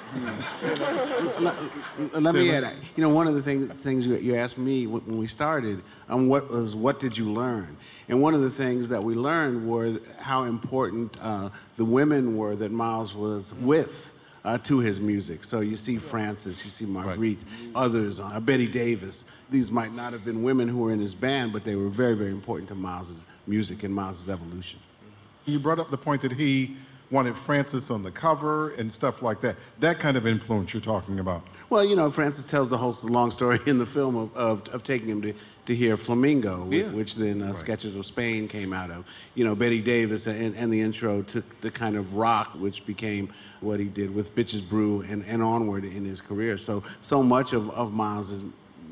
Let 2.14 2.34
me 2.34 2.50
add, 2.50 2.74
you 2.96 3.02
know, 3.02 3.10
one 3.10 3.26
of 3.26 3.34
the 3.34 3.42
thing, 3.42 3.68
things 3.68 4.06
you, 4.06 4.16
you 4.16 4.36
asked 4.36 4.56
me 4.56 4.86
when 4.86 5.18
we 5.18 5.26
started, 5.26 5.82
um, 6.08 6.28
what 6.28 6.50
was 6.50 6.74
what 6.74 6.98
did 6.98 7.18
you 7.18 7.30
learn? 7.30 7.76
And 8.08 8.22
one 8.22 8.34
of 8.34 8.40
the 8.40 8.50
things 8.50 8.88
that 8.88 9.02
we 9.02 9.14
learned 9.14 9.68
were 9.68 9.98
how 10.18 10.44
important 10.44 11.14
uh, 11.20 11.50
the 11.76 11.84
women 11.84 12.38
were 12.38 12.56
that 12.56 12.72
Miles 12.72 13.14
was 13.14 13.52
with. 13.54 14.08
Uh, 14.44 14.58
to 14.58 14.80
his 14.80 14.98
music. 14.98 15.44
So 15.44 15.60
you 15.60 15.76
see 15.76 15.98
Frances, 15.98 16.64
you 16.64 16.70
see 16.72 16.84
Marguerite, 16.84 17.44
right. 17.44 17.70
others, 17.76 18.18
uh, 18.18 18.40
Betty 18.40 18.66
Davis. 18.66 19.22
These 19.50 19.70
might 19.70 19.94
not 19.94 20.12
have 20.12 20.24
been 20.24 20.42
women 20.42 20.66
who 20.66 20.78
were 20.78 20.92
in 20.92 20.98
his 20.98 21.14
band, 21.14 21.52
but 21.52 21.62
they 21.62 21.76
were 21.76 21.88
very, 21.88 22.16
very 22.16 22.32
important 22.32 22.68
to 22.70 22.74
Miles's 22.74 23.20
music 23.46 23.84
and 23.84 23.94
Miles's 23.94 24.28
evolution. 24.28 24.80
You 25.44 25.60
brought 25.60 25.78
up 25.78 25.92
the 25.92 25.96
point 25.96 26.22
that 26.22 26.32
he 26.32 26.76
wanted 27.12 27.36
Frances 27.36 27.90
on 27.90 28.02
the 28.02 28.10
cover 28.10 28.70
and 28.70 28.90
stuff 28.90 29.22
like 29.22 29.40
that. 29.42 29.54
That 29.80 30.00
kind 30.00 30.16
of 30.16 30.26
influence 30.26 30.72
you're 30.72 30.80
talking 30.80 31.20
about. 31.20 31.46
Well, 31.68 31.84
you 31.84 31.94
know, 31.94 32.10
Frances 32.10 32.46
tells 32.46 32.70
the 32.70 32.78
whole 32.78 32.96
long 33.04 33.30
story 33.30 33.60
in 33.66 33.78
the 33.78 33.86
film 33.86 34.16
of, 34.16 34.36
of, 34.36 34.68
of 34.70 34.82
taking 34.82 35.08
him 35.08 35.22
to, 35.22 35.34
to 35.66 35.74
hear 35.74 35.96
Flamenco, 35.96 36.66
yeah. 36.70 36.90
which 36.90 37.14
then 37.14 37.42
uh, 37.42 37.46
right. 37.46 37.56
Sketches 37.56 37.94
of 37.96 38.06
Spain 38.06 38.48
came 38.48 38.72
out 38.72 38.90
of. 38.90 39.04
You 39.34 39.44
know, 39.44 39.54
Betty 39.54 39.80
Davis 39.80 40.26
and, 40.26 40.56
and 40.56 40.72
the 40.72 40.80
intro 40.80 41.22
took 41.22 41.60
the 41.60 41.70
kind 41.70 41.96
of 41.96 42.14
rock, 42.14 42.54
which 42.54 42.84
became 42.86 43.32
what 43.60 43.78
he 43.78 43.86
did 43.86 44.12
with 44.12 44.34
Bitches 44.34 44.66
Brew 44.66 45.02
and, 45.02 45.24
and 45.26 45.42
onward 45.42 45.84
in 45.84 46.04
his 46.04 46.20
career. 46.20 46.56
So, 46.58 46.82
so 47.02 47.22
much 47.22 47.52
of, 47.52 47.70
of 47.70 47.92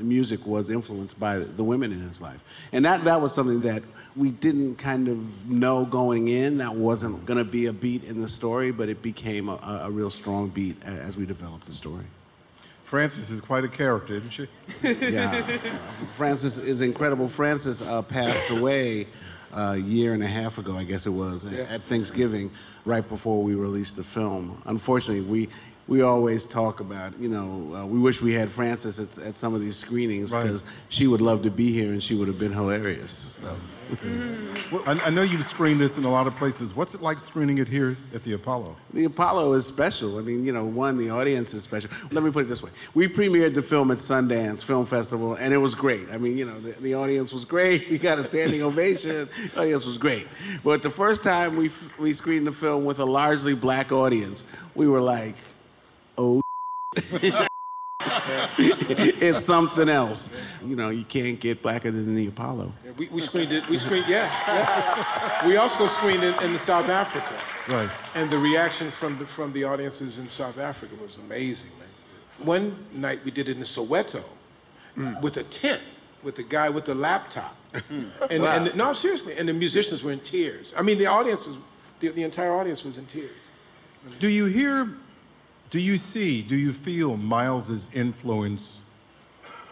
Miles's 0.00 0.08
music 0.08 0.46
was 0.46 0.70
influenced 0.70 1.18
by 1.18 1.38
the 1.38 1.64
women 1.64 1.92
in 1.92 2.00
his 2.08 2.20
life. 2.20 2.40
And 2.72 2.84
that, 2.84 3.04
that 3.04 3.20
was 3.20 3.34
something 3.34 3.60
that 3.62 3.82
we 4.16 4.30
didn't 4.30 4.76
kind 4.76 5.08
of 5.08 5.48
know 5.48 5.84
going 5.84 6.28
in 6.28 6.58
that 6.58 6.74
wasn't 6.74 7.24
going 7.26 7.38
to 7.38 7.44
be 7.44 7.66
a 7.66 7.72
beat 7.72 8.04
in 8.04 8.20
the 8.20 8.28
story, 8.28 8.72
but 8.72 8.88
it 8.88 9.02
became 9.02 9.48
a, 9.48 9.82
a 9.84 9.90
real 9.90 10.10
strong 10.10 10.48
beat 10.48 10.82
as 10.84 11.16
we 11.16 11.26
developed 11.26 11.66
the 11.66 11.72
story. 11.72 12.04
Frances 12.84 13.30
is 13.30 13.40
quite 13.40 13.62
a 13.62 13.68
character, 13.68 14.14
isn't 14.14 14.30
she? 14.30 14.48
yeah. 14.82 15.58
Frances 16.16 16.58
is 16.58 16.80
incredible. 16.80 17.28
Frances 17.28 17.82
uh, 17.82 18.02
passed 18.02 18.50
away 18.50 19.06
a 19.52 19.76
year 19.76 20.12
and 20.12 20.22
a 20.24 20.26
half 20.26 20.58
ago, 20.58 20.76
I 20.76 20.82
guess 20.82 21.06
it 21.06 21.10
was, 21.10 21.44
yeah. 21.44 21.62
at 21.62 21.84
Thanksgiving, 21.84 22.50
right 22.84 23.08
before 23.08 23.42
we 23.44 23.54
released 23.54 23.94
the 23.94 24.02
film. 24.02 24.60
Unfortunately, 24.66 25.20
we 25.20 25.48
we 25.90 26.02
always 26.02 26.46
talk 26.46 26.78
about, 26.78 27.18
you 27.18 27.28
know, 27.28 27.74
uh, 27.74 27.84
we 27.84 27.98
wish 27.98 28.22
we 28.22 28.32
had 28.32 28.48
Frances 28.48 29.00
at, 29.00 29.18
at 29.18 29.36
some 29.36 29.54
of 29.54 29.60
these 29.60 29.76
screenings 29.76 30.30
because 30.30 30.62
right. 30.62 30.72
she 30.88 31.08
would 31.08 31.20
love 31.20 31.42
to 31.42 31.50
be 31.50 31.72
here 31.72 31.90
and 31.90 32.00
she 32.00 32.14
would 32.14 32.28
have 32.28 32.38
been 32.38 32.52
hilarious. 32.52 33.36
So. 33.42 33.56
well, 34.70 34.84
I, 34.86 35.06
I, 35.06 35.10
know 35.10 35.22
you've 35.22 35.44
screened 35.48 35.80
this 35.80 35.98
in 35.98 36.04
a 36.04 36.10
lot 36.10 36.28
of 36.28 36.36
places. 36.36 36.76
What's 36.76 36.94
it 36.94 37.02
like 37.02 37.18
screening 37.18 37.58
it 37.58 37.66
here 37.66 37.96
at 38.14 38.22
the 38.22 38.34
Apollo? 38.34 38.76
The 38.94 39.02
Apollo 39.06 39.54
is 39.54 39.66
special. 39.66 40.20
I 40.20 40.22
mean, 40.22 40.46
you 40.46 40.52
know, 40.52 40.64
one, 40.64 40.96
the 40.96 41.10
audience 41.10 41.54
is 41.54 41.64
special. 41.64 41.90
Let 42.12 42.22
me 42.22 42.30
put 42.30 42.44
it 42.44 42.48
this 42.48 42.62
way. 42.62 42.70
We 42.94 43.08
premiered 43.08 43.54
the 43.54 43.62
film 43.62 43.90
at 43.90 43.98
Sundance 43.98 44.62
Film 44.62 44.86
Festival, 44.86 45.34
and 45.34 45.52
it 45.52 45.58
was 45.58 45.74
great. 45.74 46.06
I 46.12 46.18
mean, 46.18 46.38
you 46.38 46.46
know, 46.46 46.60
the, 46.60 46.70
the 46.80 46.94
audience 46.94 47.32
was 47.32 47.44
great. 47.44 47.90
We 47.90 47.98
got 47.98 48.20
a 48.20 48.24
standing 48.24 48.62
ovation. 48.62 49.28
The 49.54 49.60
audience 49.62 49.84
was 49.84 49.98
great. 49.98 50.28
But 50.62 50.82
the 50.82 50.90
first 50.90 51.24
time 51.24 51.56
we, 51.56 51.72
we 51.98 52.12
screened 52.12 52.46
the 52.46 52.52
film 52.52 52.84
with 52.84 53.00
a 53.00 53.04
largely 53.04 53.54
black 53.54 53.90
audience, 53.90 54.44
we 54.76 54.86
were 54.86 55.00
like. 55.00 55.34
it's 58.58 59.44
something 59.44 59.88
else. 59.88 60.28
You 60.64 60.74
know, 60.76 60.90
you 60.90 61.04
can't 61.04 61.38
get 61.38 61.62
blacker 61.62 61.90
than 61.90 62.14
the 62.14 62.26
Apollo. 62.26 62.72
Yeah, 62.84 62.92
we, 62.96 63.08
we, 63.08 63.20
screened 63.20 63.52
it. 63.52 63.68
We 63.68 63.76
screened, 63.76 64.08
yeah. 64.08 64.26
yeah. 64.46 65.46
We 65.46 65.56
also 65.56 65.86
screened 65.88 66.24
it 66.24 66.40
in 66.42 66.58
South 66.60 66.88
Africa. 66.88 67.38
Right. 67.68 67.90
And 68.14 68.30
the 68.30 68.38
reaction 68.38 68.90
from 68.90 69.18
the, 69.18 69.26
from 69.26 69.52
the 69.52 69.64
audiences 69.64 70.18
in 70.18 70.28
South 70.28 70.58
Africa 70.58 70.94
was 71.00 71.16
amazing, 71.18 71.70
man. 71.78 71.88
One 72.46 72.86
night 72.92 73.20
we 73.24 73.30
did 73.30 73.48
it 73.48 73.56
in 73.56 73.62
Soweto 73.62 74.22
mm. 74.96 75.20
with 75.22 75.36
a 75.36 75.44
tent 75.44 75.82
with 76.22 76.38
a 76.38 76.42
guy 76.42 76.68
with 76.68 76.88
a 76.88 76.94
laptop. 76.94 77.56
and, 77.72 78.42
wow. 78.42 78.56
and 78.56 78.66
the, 78.66 78.74
no, 78.74 78.92
seriously. 78.92 79.36
And 79.36 79.48
the 79.48 79.52
musicians 79.52 80.02
were 80.02 80.12
in 80.12 80.20
tears. 80.20 80.74
I 80.76 80.82
mean, 80.82 80.98
the 80.98 81.06
audience 81.06 81.46
was, 81.46 81.56
the, 82.00 82.08
the 82.08 82.22
entire 82.22 82.52
audience 82.52 82.84
was 82.84 82.96
in 82.96 83.06
tears. 83.06 83.36
Do 84.18 84.28
you 84.28 84.46
hear 84.46 84.88
do 85.70 85.78
you 85.78 85.96
see, 85.96 86.42
do 86.42 86.56
you 86.56 86.72
feel 86.72 87.16
Miles's 87.16 87.88
influence 87.94 88.78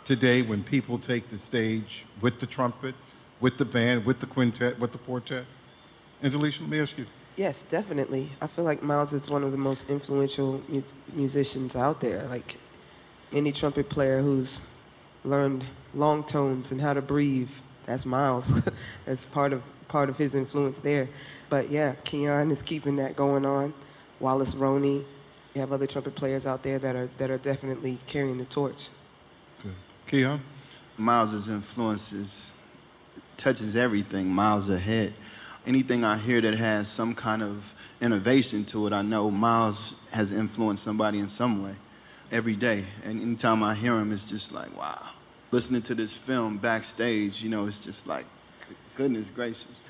today 0.05 0.43
when 0.43 0.63
people 0.63 0.97
take 0.97 1.29
the 1.31 1.39
stage 1.39 2.05
with 2.21 2.39
the 2.39 2.47
trumpet, 2.47 2.95
with 3.41 3.59
the 3.59 3.65
band, 3.65 4.07
with 4.07 4.21
the 4.21 4.27
quintet, 4.27 4.79
with 4.79 4.93
the 4.93 4.99
quartet? 4.99 5.45
Angelica, 6.23 6.61
let 6.61 6.71
me 6.71 6.79
ask 6.79 6.97
you. 6.97 7.07
Yes, 7.37 7.65
definitely. 7.65 8.31
I 8.41 8.47
feel 8.47 8.65
like 8.65 8.81
Miles 8.81 9.13
is 9.13 9.29
one 9.29 9.43
of 9.43 9.51
the 9.51 9.59
most 9.59 9.91
influential 9.91 10.63
mu- 10.69 10.83
musicians 11.13 11.75
out 11.75 12.01
there. 12.01 12.23
Like 12.29 12.59
any 13.33 13.51
trumpet 13.51 13.89
player 13.89 14.23
who's 14.23 14.61
learned 15.25 15.65
long 15.95 16.23
tones 16.23 16.71
and 16.71 16.81
how 16.81 16.93
to 16.93 17.03
breathe, 17.03 17.51
that's 17.87 18.07
Miles. 18.07 18.53
that's 19.05 19.25
part 19.25 19.53
of 19.53 19.63
part 19.89 20.09
of 20.09 20.17
his 20.19 20.35
influence 20.35 20.79
there. 20.79 21.09
But 21.49 21.71
yeah, 21.71 21.95
Keyon 22.05 22.53
is 22.53 22.63
keeping 22.63 22.97
that 22.97 23.17
going 23.17 23.45
on. 23.45 23.75
Wallace 24.21 24.55
Roney, 24.55 25.05
you 25.55 25.61
have 25.61 25.73
other 25.73 25.87
trumpet 25.87 26.15
players 26.15 26.47
out 26.47 26.63
there 26.63 26.79
that 26.79 26.97
are 26.97 27.09
that 27.19 27.31
are 27.31 27.39
definitely 27.39 27.99
carrying 28.07 28.39
the 28.39 28.45
torch. 28.45 28.89
Good. 29.63 29.75
Keyon? 30.09 30.41
Miles's 30.97 31.49
influences 31.49 32.53
touches 33.37 33.77
everything 33.77 34.29
miles 34.29 34.69
ahead. 34.69 35.15
Anything 35.67 36.05
I 36.05 36.17
hear 36.19 36.41
that 36.41 36.55
has 36.55 36.89
some 36.89 37.15
kind 37.15 37.43
of 37.43 37.75
innovation 38.01 38.65
to 38.67 38.87
it, 38.87 38.93
I 38.93 39.03
know 39.03 39.31
Miles 39.31 39.95
has 40.13 40.33
influenced 40.33 40.83
somebody 40.83 41.19
in 41.19 41.29
some 41.29 41.63
way 41.63 41.75
every 42.31 42.57
day. 42.57 42.85
And 43.05 43.21
anytime 43.21 43.63
I 43.63 43.75
hear 43.75 43.99
him, 43.99 44.13
it's 44.13 44.25
just 44.25 44.53
like, 44.53 44.77
wow. 44.77 45.09
Listening 45.51 45.83
to 45.83 45.95
this 45.95 46.15
film 46.15 46.59
backstage, 46.59 47.43
you 47.43 47.49
know, 47.49 47.67
it's 47.67 47.81
just 47.81 48.07
like, 48.07 48.27
goodness 48.99 49.31
gracious 49.31 49.81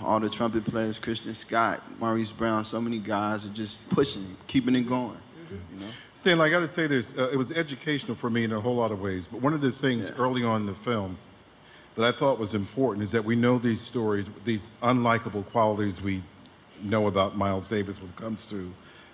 all 0.00 0.20
the 0.20 0.30
trumpet 0.30 0.64
players, 0.64 0.98
Christian 0.98 1.34
Scott, 1.34 1.82
Maurice 1.98 2.32
Brown, 2.32 2.64
so 2.64 2.80
many 2.80 2.98
guys 2.98 3.44
are 3.44 3.50
just 3.50 3.76
pushing, 3.90 4.36
keeping 4.46 4.74
it 4.76 4.82
going. 4.82 5.18
You 5.50 5.80
know? 5.80 5.86
Stanley, 6.14 6.46
I 6.46 6.50
got 6.50 6.60
to 6.60 6.68
say 6.68 6.86
this. 6.86 7.16
Uh, 7.16 7.30
it 7.32 7.36
was 7.36 7.52
educational 7.52 8.16
for 8.16 8.28
me 8.28 8.44
in 8.44 8.52
a 8.52 8.60
whole 8.60 8.76
lot 8.76 8.90
of 8.90 9.00
ways. 9.00 9.26
But 9.26 9.40
one 9.40 9.54
of 9.54 9.60
the 9.60 9.72
things 9.72 10.06
yeah. 10.06 10.22
early 10.22 10.44
on 10.44 10.62
in 10.62 10.66
the 10.66 10.74
film 10.74 11.16
that 11.94 12.04
I 12.04 12.12
thought 12.12 12.38
was 12.38 12.54
important 12.54 13.02
is 13.02 13.10
that 13.12 13.24
we 13.24 13.34
know 13.34 13.58
these 13.58 13.80
stories, 13.80 14.30
these 14.44 14.70
unlikable 14.82 15.46
qualities 15.46 16.00
we 16.00 16.22
know 16.82 17.08
about 17.08 17.36
Miles 17.36 17.66
Davis 17.66 18.00
when 18.00 18.10
it 18.10 18.16
comes 18.16 18.46
to 18.46 18.72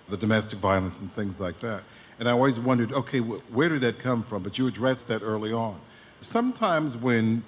the 0.09 0.17
domestic 0.17 0.59
violence 0.59 0.99
and 0.99 1.11
things 1.13 1.39
like 1.39 1.59
that. 1.61 1.83
And 2.19 2.29
I 2.29 2.31
always 2.31 2.59
wondered, 2.59 2.91
okay, 2.91 3.19
wh- 3.19 3.55
where 3.55 3.69
did 3.69 3.81
that 3.81 3.97
come 3.97 4.23
from? 4.23 4.43
But 4.43 4.59
you 4.59 4.67
addressed 4.67 5.07
that 5.07 5.23
early 5.23 5.51
on. 5.51 5.79
Sometimes 6.21 6.95
when 6.95 7.43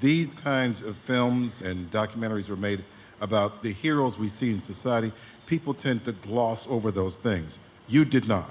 these 0.00 0.34
kinds 0.34 0.82
of 0.82 0.96
films 0.98 1.62
and 1.62 1.90
documentaries 1.90 2.48
are 2.48 2.56
made 2.56 2.84
about 3.20 3.62
the 3.62 3.72
heroes 3.72 4.18
we 4.18 4.28
see 4.28 4.50
in 4.50 4.60
society, 4.60 5.12
people 5.46 5.74
tend 5.74 6.04
to 6.04 6.12
gloss 6.12 6.66
over 6.68 6.90
those 6.90 7.16
things. 7.16 7.58
You 7.88 8.04
did 8.04 8.28
not. 8.28 8.50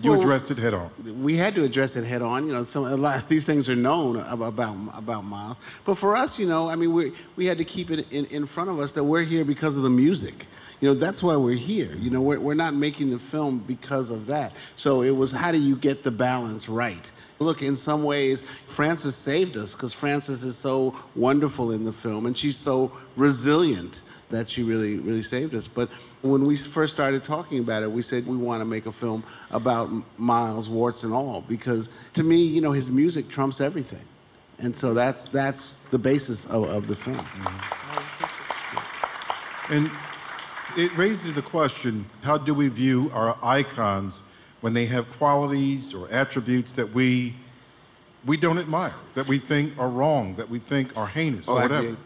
You 0.00 0.12
well, 0.12 0.20
addressed 0.20 0.50
it 0.52 0.58
head 0.58 0.74
on. 0.74 0.90
We 1.22 1.36
had 1.36 1.56
to 1.56 1.64
address 1.64 1.96
it 1.96 2.04
head 2.04 2.22
on. 2.22 2.46
You 2.46 2.52
know, 2.52 2.62
some 2.62 2.84
a 2.84 2.96
lot 2.96 3.20
of 3.20 3.28
these 3.28 3.44
things 3.44 3.68
are 3.68 3.74
known 3.74 4.16
about 4.16 4.76
about 4.94 5.24
Miles, 5.24 5.56
but 5.84 5.96
for 5.96 6.14
us, 6.14 6.38
you 6.38 6.46
know, 6.46 6.68
I 6.68 6.76
mean, 6.76 6.92
we 6.92 7.12
we 7.34 7.46
had 7.46 7.58
to 7.58 7.64
keep 7.64 7.90
it 7.90 8.06
in, 8.12 8.24
in 8.26 8.46
front 8.46 8.70
of 8.70 8.78
us 8.78 8.92
that 8.92 9.02
we're 9.02 9.24
here 9.24 9.44
because 9.44 9.76
of 9.76 9.82
the 9.82 9.90
music. 9.90 10.46
You 10.80 10.88
know, 10.88 10.94
that's 10.94 11.20
why 11.20 11.34
we're 11.34 11.56
here. 11.56 11.92
You 11.96 12.10
know, 12.10 12.22
we're, 12.22 12.38
we're 12.38 12.54
not 12.54 12.74
making 12.74 13.10
the 13.10 13.18
film 13.18 13.58
because 13.66 14.10
of 14.10 14.26
that. 14.26 14.52
So 14.76 15.02
it 15.02 15.10
was 15.10 15.32
how 15.32 15.50
do 15.50 15.58
you 15.58 15.74
get 15.74 16.04
the 16.04 16.12
balance 16.12 16.68
right? 16.68 17.10
Look, 17.40 17.62
in 17.62 17.76
some 17.76 18.02
ways, 18.02 18.42
Frances 18.66 19.14
saved 19.14 19.56
us 19.56 19.72
because 19.72 19.92
Frances 19.92 20.42
is 20.44 20.56
so 20.56 20.96
wonderful 21.14 21.70
in 21.70 21.84
the 21.84 21.92
film 21.92 22.26
and 22.26 22.36
she's 22.36 22.56
so 22.56 22.90
resilient 23.16 24.00
that 24.30 24.48
she 24.48 24.62
really, 24.62 24.98
really 24.98 25.22
saved 25.22 25.54
us. 25.54 25.66
But 25.66 25.88
when 26.22 26.44
we 26.44 26.56
first 26.56 26.92
started 26.92 27.22
talking 27.24 27.60
about 27.60 27.82
it, 27.82 27.90
we 27.90 28.02
said 28.02 28.26
we 28.26 28.36
want 28.36 28.60
to 28.60 28.64
make 28.64 28.86
a 28.86 28.92
film 28.92 29.22
about 29.50 29.90
Miles, 30.18 30.68
warts 30.68 31.04
and 31.04 31.14
all, 31.14 31.42
because 31.48 31.88
to 32.14 32.22
me, 32.22 32.36
you 32.36 32.60
know, 32.60 32.72
his 32.72 32.90
music 32.90 33.28
trumps 33.28 33.60
everything. 33.60 34.04
And 34.58 34.74
so 34.74 34.92
that's, 34.92 35.28
that's 35.28 35.76
the 35.90 35.98
basis 35.98 36.44
of, 36.46 36.64
of 36.64 36.88
the 36.88 36.96
film. 36.96 37.18
Mm-hmm. 37.18 37.88
And 39.74 39.90
it 40.76 40.96
raises 40.96 41.34
the 41.34 41.42
question 41.42 42.06
how 42.22 42.38
do 42.38 42.54
we 42.54 42.68
view 42.68 43.10
our 43.14 43.38
icons 43.42 44.22
when 44.60 44.74
they 44.74 44.86
have 44.86 45.10
qualities 45.18 45.94
or 45.94 46.10
attributes 46.10 46.72
that 46.72 46.92
we 46.92 47.34
we 48.24 48.36
don't 48.36 48.58
admire, 48.58 48.94
that 49.14 49.28
we 49.28 49.38
think 49.38 49.78
are 49.78 49.88
wrong, 49.88 50.34
that 50.34 50.50
we 50.50 50.58
think 50.58 50.96
are 50.96 51.06
heinous 51.06 51.46
oh, 51.48 51.52
or 51.52 51.62
whatever. 51.62 51.90
I 51.90 51.96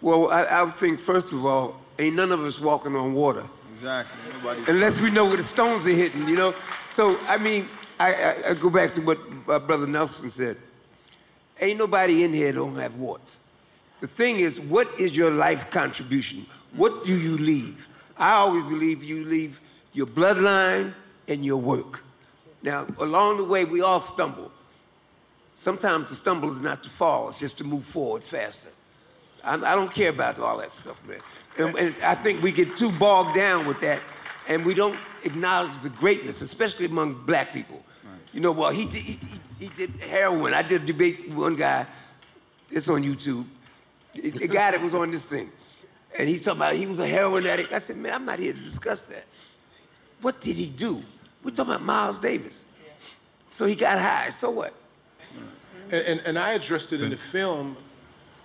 well, 0.00 0.30
I, 0.30 0.62
I 0.62 0.70
think 0.70 1.00
first 1.00 1.32
of 1.32 1.46
all, 1.46 1.80
ain't 1.98 2.16
none 2.16 2.32
of 2.32 2.40
us 2.40 2.60
walking 2.60 2.96
on 2.96 3.14
water. 3.14 3.44
Exactly. 3.72 4.18
Nobody's 4.32 4.68
Unless 4.74 5.00
we 5.00 5.10
know 5.10 5.24
where 5.24 5.36
the 5.36 5.42
stones 5.42 5.86
are 5.86 5.90
hitting, 5.90 6.28
you 6.28 6.36
know. 6.36 6.54
So 6.90 7.18
I 7.26 7.38
mean, 7.38 7.68
I, 7.98 8.12
I, 8.12 8.50
I 8.50 8.54
go 8.54 8.68
back 8.68 8.94
to 8.94 9.00
what 9.00 9.18
uh, 9.48 9.58
Brother 9.58 9.86
Nelson 9.86 10.30
said. 10.30 10.56
Ain't 11.60 11.78
nobody 11.78 12.24
in 12.24 12.32
here 12.32 12.52
don't 12.52 12.76
have 12.76 12.96
warts. 12.96 13.38
The 14.00 14.08
thing 14.08 14.40
is, 14.40 14.58
what 14.58 15.00
is 15.00 15.16
your 15.16 15.30
life 15.30 15.70
contribution? 15.70 16.46
What 16.72 17.04
do 17.04 17.16
you 17.16 17.38
leave? 17.38 17.88
I 18.18 18.32
always 18.32 18.64
believe 18.64 19.02
you 19.02 19.24
leave 19.24 19.60
your 19.92 20.06
bloodline 20.06 20.92
and 21.28 21.44
your 21.44 21.56
work. 21.56 22.02
Now, 22.62 22.86
along 22.98 23.38
the 23.38 23.44
way, 23.44 23.64
we 23.64 23.80
all 23.80 24.00
stumble. 24.00 24.50
Sometimes 25.54 26.10
the 26.10 26.16
stumble 26.16 26.50
is 26.50 26.60
not 26.60 26.82
to 26.82 26.90
fall, 26.90 27.28
it's 27.28 27.38
just 27.38 27.58
to 27.58 27.64
move 27.64 27.84
forward 27.84 28.24
faster. 28.24 28.70
I, 29.42 29.54
I 29.54 29.74
don't 29.76 29.92
care 29.92 30.10
about 30.10 30.38
all 30.38 30.58
that 30.58 30.72
stuff, 30.72 31.00
man. 31.06 31.18
And, 31.58 31.76
and 31.76 32.00
I 32.02 32.14
think 32.14 32.42
we 32.42 32.50
get 32.50 32.76
too 32.76 32.90
bogged 32.90 33.36
down 33.36 33.66
with 33.66 33.80
that, 33.80 34.00
and 34.48 34.64
we 34.64 34.74
don't 34.74 34.98
acknowledge 35.22 35.78
the 35.80 35.90
greatness, 35.90 36.40
especially 36.40 36.86
among 36.86 37.24
black 37.24 37.52
people. 37.52 37.82
You 38.32 38.40
know, 38.40 38.50
well, 38.50 38.70
he 38.70 38.84
did, 38.84 39.02
he, 39.02 39.12
he, 39.12 39.66
he 39.66 39.68
did 39.68 39.90
heroin. 40.00 40.54
I 40.54 40.62
did 40.62 40.82
a 40.82 40.86
debate 40.86 41.28
with 41.28 41.38
one 41.38 41.54
guy, 41.54 41.86
it's 42.70 42.88
on 42.88 43.04
YouTube, 43.04 43.44
the 44.14 44.48
guy 44.48 44.72
that 44.72 44.82
was 44.82 44.94
on 44.94 45.10
this 45.12 45.24
thing. 45.24 45.52
And 46.18 46.28
he's 46.28 46.42
talking 46.42 46.58
about 46.58 46.74
he 46.74 46.86
was 46.86 46.98
a 46.98 47.06
heroin 47.06 47.46
addict. 47.46 47.72
I 47.72 47.78
said, 47.78 47.96
man, 47.96 48.12
I'm 48.14 48.24
not 48.24 48.38
here 48.38 48.52
to 48.52 48.58
discuss 48.58 49.02
that. 49.06 49.24
What 50.20 50.40
did 50.40 50.56
he 50.56 50.66
do? 50.66 51.02
We're 51.44 51.50
talking 51.50 51.74
about 51.74 51.84
Miles 51.84 52.18
Davis. 52.18 52.64
So 53.50 53.66
he 53.66 53.76
got 53.76 53.98
high. 53.98 54.30
So 54.30 54.50
what? 54.50 54.74
And, 55.90 56.06
and, 56.06 56.20
and 56.20 56.38
I 56.38 56.54
addressed 56.54 56.92
it 56.92 57.00
in 57.02 57.10
the 57.10 57.16
film 57.16 57.76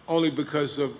only 0.08 0.29
because 0.29 0.77
of 0.77 0.96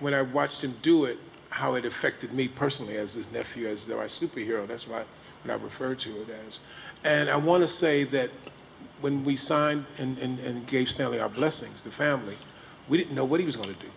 when 0.00 0.14
I 0.14 0.22
watched 0.22 0.64
him 0.64 0.76
do 0.82 1.04
it, 1.04 1.18
how 1.50 1.74
it 1.74 1.84
affected 1.84 2.32
me 2.32 2.48
personally 2.48 2.96
as 2.96 3.14
his 3.14 3.30
nephew, 3.30 3.68
as 3.68 3.86
though 3.86 4.00
I 4.00 4.04
superhero. 4.06 4.66
That's 4.66 4.88
why 4.88 5.04
what 5.44 5.52
I 5.52 5.62
refer 5.62 5.94
to 5.94 6.22
it 6.22 6.28
as. 6.46 6.60
And 7.04 7.30
I 7.30 7.36
want 7.36 7.62
to 7.62 7.68
say 7.68 8.04
that 8.04 8.30
when 9.00 9.24
we 9.24 9.36
signed 9.36 9.86
and, 9.98 10.18
and, 10.18 10.38
and 10.40 10.66
gave 10.66 10.90
Stanley 10.90 11.20
our 11.20 11.28
blessings, 11.28 11.82
the 11.82 11.90
family, 11.90 12.36
we 12.88 12.98
didn't 12.98 13.14
know 13.14 13.24
what 13.24 13.40
he 13.40 13.46
was 13.46 13.56
going 13.56 13.68
to 13.68 13.80
do. 13.80 13.90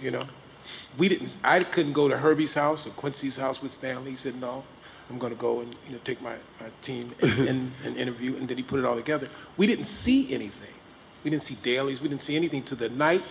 You 0.00 0.10
know, 0.12 0.26
we 0.96 1.08
didn't. 1.08 1.36
I 1.44 1.62
couldn't 1.64 1.92
go 1.92 2.08
to 2.08 2.18
Herbie's 2.18 2.54
house 2.54 2.86
or 2.86 2.90
Quincy's 2.90 3.36
house 3.36 3.60
with 3.62 3.72
Stanley. 3.72 4.12
He 4.12 4.16
said, 4.16 4.40
"No, 4.40 4.64
I'm 5.10 5.18
going 5.18 5.32
to 5.32 5.38
go 5.38 5.60
and 5.60 5.74
you 5.86 5.92
know 5.92 6.00
take 6.04 6.20
my, 6.22 6.34
my 6.60 6.68
team 6.80 7.14
and, 7.20 7.32
and, 7.48 7.72
and 7.84 7.96
interview." 7.96 8.36
And 8.36 8.48
then 8.48 8.56
he 8.56 8.62
put 8.62 8.78
it 8.78 8.84
all 8.84 8.96
together. 8.96 9.28
We 9.56 9.66
didn't 9.66 9.84
see 9.86 10.32
anything. 10.32 10.74
We 11.24 11.30
didn't 11.30 11.42
see 11.42 11.56
dailies. 11.62 12.00
We 12.00 12.08
didn't 12.08 12.22
see 12.22 12.36
anything 12.36 12.62
to 12.64 12.74
the 12.74 12.88
night 12.88 13.22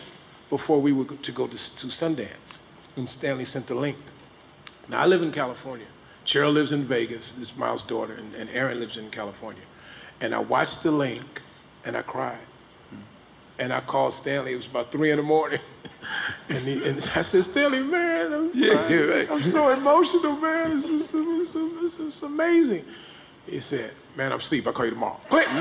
before 0.50 0.80
we 0.82 0.92
were 0.92 1.06
to 1.06 1.32
go 1.32 1.48
to, 1.48 1.58
to 1.58 1.88
Sundance. 1.88 2.60
And 2.96 3.10
Stanley 3.10 3.46
sent 3.46 3.68
the 3.68 3.76
link. 3.76 3.98
Now 4.88 5.02
I 5.02 5.06
live 5.06 5.22
in 5.22 5.32
California. 5.32 5.88
Cheryl 6.26 6.54
lives 6.54 6.72
in 6.72 6.86
Vegas. 6.86 7.32
This 7.32 7.52
is 7.52 7.58
Miles' 7.58 7.84
daughter, 7.84 8.14
and, 8.14 8.34
and 8.36 8.50
Erin 8.52 8.80
lives 8.80 8.98
in 8.98 9.10
California. 9.10 9.64
And 10.20 10.36
I 10.36 10.40
watched 10.40 10.84
the 10.84 10.92
link, 10.92 11.42
and 11.84 11.98
I 11.98 12.02
cried. 12.02 12.46
Hmm. 12.90 12.98
And 13.58 13.74
I 13.74 13.82
called 13.82 14.14
Stanley. 14.14 14.54
It 14.54 14.58
was 14.58 14.68
about 14.68 14.92
three 14.92 15.10
in 15.12 15.18
the 15.18 15.24
morning. 15.24 15.60
And, 16.50 16.60
he, 16.60 16.86
and 16.86 17.12
I 17.16 17.22
said, 17.22 17.46
Stanley, 17.46 17.84
man, 17.84 18.34
I'm, 18.34 18.52
Yeah, 18.54 18.88
yeah, 18.88 19.00
right. 19.02 19.32
I'm 19.32 19.50
so 19.50 19.70
emotional, 19.70 20.34
man. 20.34 20.78
It's, 20.78 20.88
it's, 20.88 21.14
it's, 21.14 21.56
it's, 21.56 22.00
it's 22.00 22.22
amazing. 22.24 22.86
He 23.48 23.60
said, 23.60 23.92
man, 24.16 24.32
I'm 24.32 24.40
asleep. 24.40 24.68
I'll 24.68 24.74
call 24.74 24.86
you 24.86 24.92
tomorrow. 24.92 25.20
Click. 25.30 25.48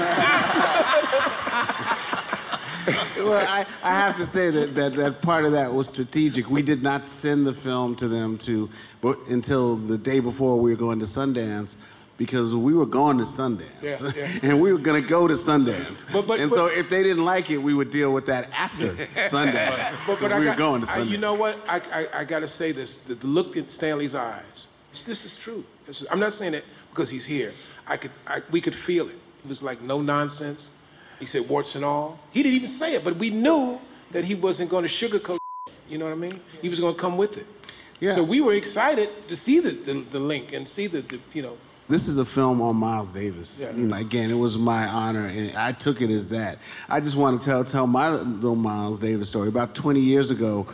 well, 3.16 3.47
I, 3.47 3.66
I 3.82 3.90
have 3.90 4.16
to 4.16 4.26
say 4.26 4.50
that, 4.50 4.75
that, 4.75 4.94
that 4.94 5.23
part 5.23 5.44
of 5.44 5.52
that 5.52 5.73
was 5.73 5.88
strategic. 5.88 6.50
We 6.50 6.62
did 6.62 6.82
not 6.82 7.09
send 7.09 7.47
the 7.47 7.52
film 7.52 7.94
to 7.97 8.09
them 8.09 8.38
to 8.38 8.68
but 9.00 9.18
until 9.28 9.76
the 9.76 9.97
day 9.97 10.20
before 10.20 10.59
we 10.59 10.70
were 10.70 10.76
going 10.76 10.99
to 10.99 11.06
Sundance 11.06 11.75
because 12.20 12.54
we 12.54 12.74
were 12.74 12.84
going 12.84 13.16
to 13.16 13.24
Sundance. 13.24 13.64
Yeah, 13.80 14.12
yeah. 14.14 14.38
And 14.42 14.60
we 14.60 14.74
were 14.74 14.78
going 14.78 15.02
to 15.02 15.08
go 15.08 15.26
to 15.26 15.36
Sundance. 15.36 16.04
But- 16.12 16.26
but- 16.26 16.38
and 16.38 16.50
but- 16.50 16.56
so 16.56 16.66
if 16.66 16.90
they 16.90 17.02
didn't 17.02 17.24
like 17.24 17.48
it, 17.50 17.56
we 17.56 17.72
would 17.72 17.90
deal 17.90 18.12
with 18.12 18.26
that 18.26 18.50
after 18.52 18.94
Sundance. 19.32 19.96
But, 20.06 20.06
but 20.06 20.14
because 20.18 20.32
I 20.32 20.38
we 20.38 20.44
got, 20.44 20.50
were 20.50 20.58
going 20.58 20.82
to 20.82 20.90
I- 20.90 20.96
Sundance. 20.98 21.08
you 21.08 21.16
know 21.16 21.32
what? 21.32 21.56
I, 21.66 21.78
I, 22.00 22.20
I 22.20 22.24
got 22.24 22.40
to 22.40 22.48
say 22.48 22.72
this. 22.72 22.98
The, 22.98 23.14
the 23.14 23.26
look 23.26 23.56
in 23.56 23.68
Stanley's 23.68 24.14
eyes. 24.14 24.66
This 25.06 25.24
is 25.24 25.34
true. 25.38 25.64
This 25.86 26.02
is, 26.02 26.08
I'm 26.10 26.20
not 26.20 26.34
saying 26.34 26.52
it 26.52 26.64
because 26.90 27.08
he's 27.08 27.25
here. 27.25 27.54
I 27.86 27.97
could, 27.97 28.10
I, 28.26 28.42
we 28.50 28.60
could 28.60 28.75
feel 28.75 29.08
it. 29.08 29.18
It 29.42 29.49
was 29.49 29.62
like 29.62 29.80
no 29.80 30.02
nonsense. 30.02 30.71
He 31.21 31.25
said 31.25 31.49
warts 31.49 31.75
and 31.75 31.86
all. 31.86 32.18
He 32.32 32.42
didn't 32.42 32.56
even 32.56 32.68
say 32.68 32.97
it, 32.97 33.02
but 33.02 33.16
we 33.16 33.30
knew 33.30 33.80
that 34.10 34.25
he 34.25 34.34
wasn't 34.34 34.68
going 34.68 34.86
to 34.86 34.90
sugarcoat. 34.90 35.38
You 35.88 35.97
know 35.97 36.04
what 36.04 36.12
I 36.12 36.16
mean? 36.16 36.38
He 36.60 36.68
was 36.68 36.80
going 36.80 36.95
to 36.95 37.00
come 37.00 37.16
with 37.16 37.38
it. 37.38 37.47
Yeah. 37.99 38.14
So 38.14 38.23
we 38.23 38.42
were 38.42 38.52
excited 38.52 39.08
to 39.28 39.36
see 39.36 39.58
the, 39.60 39.71
the, 39.71 40.04
the 40.10 40.21
link 40.21 40.52
and 40.52 40.68
see 40.68 40.86
the, 40.86 41.00
the 41.00 41.18
you 41.32 41.40
know. 41.42 41.56
This 41.90 42.06
is 42.06 42.18
a 42.18 42.24
film 42.24 42.62
on 42.62 42.76
Miles 42.76 43.10
Davis. 43.10 43.58
Yeah. 43.60 43.72
You 43.72 43.88
know, 43.88 43.96
again, 43.96 44.30
it 44.30 44.38
was 44.38 44.56
my 44.56 44.86
honor, 44.86 45.26
and 45.26 45.56
I 45.56 45.72
took 45.72 46.00
it 46.00 46.08
as 46.08 46.28
that. 46.28 46.58
I 46.88 47.00
just 47.00 47.16
want 47.16 47.40
to 47.40 47.44
tell 47.44 47.64
tell 47.64 47.88
my 47.88 48.10
little 48.10 48.54
Miles 48.54 49.00
Davis 49.00 49.28
story. 49.28 49.48
About 49.48 49.74
20 49.74 49.98
years 49.98 50.30
ago, 50.30 50.68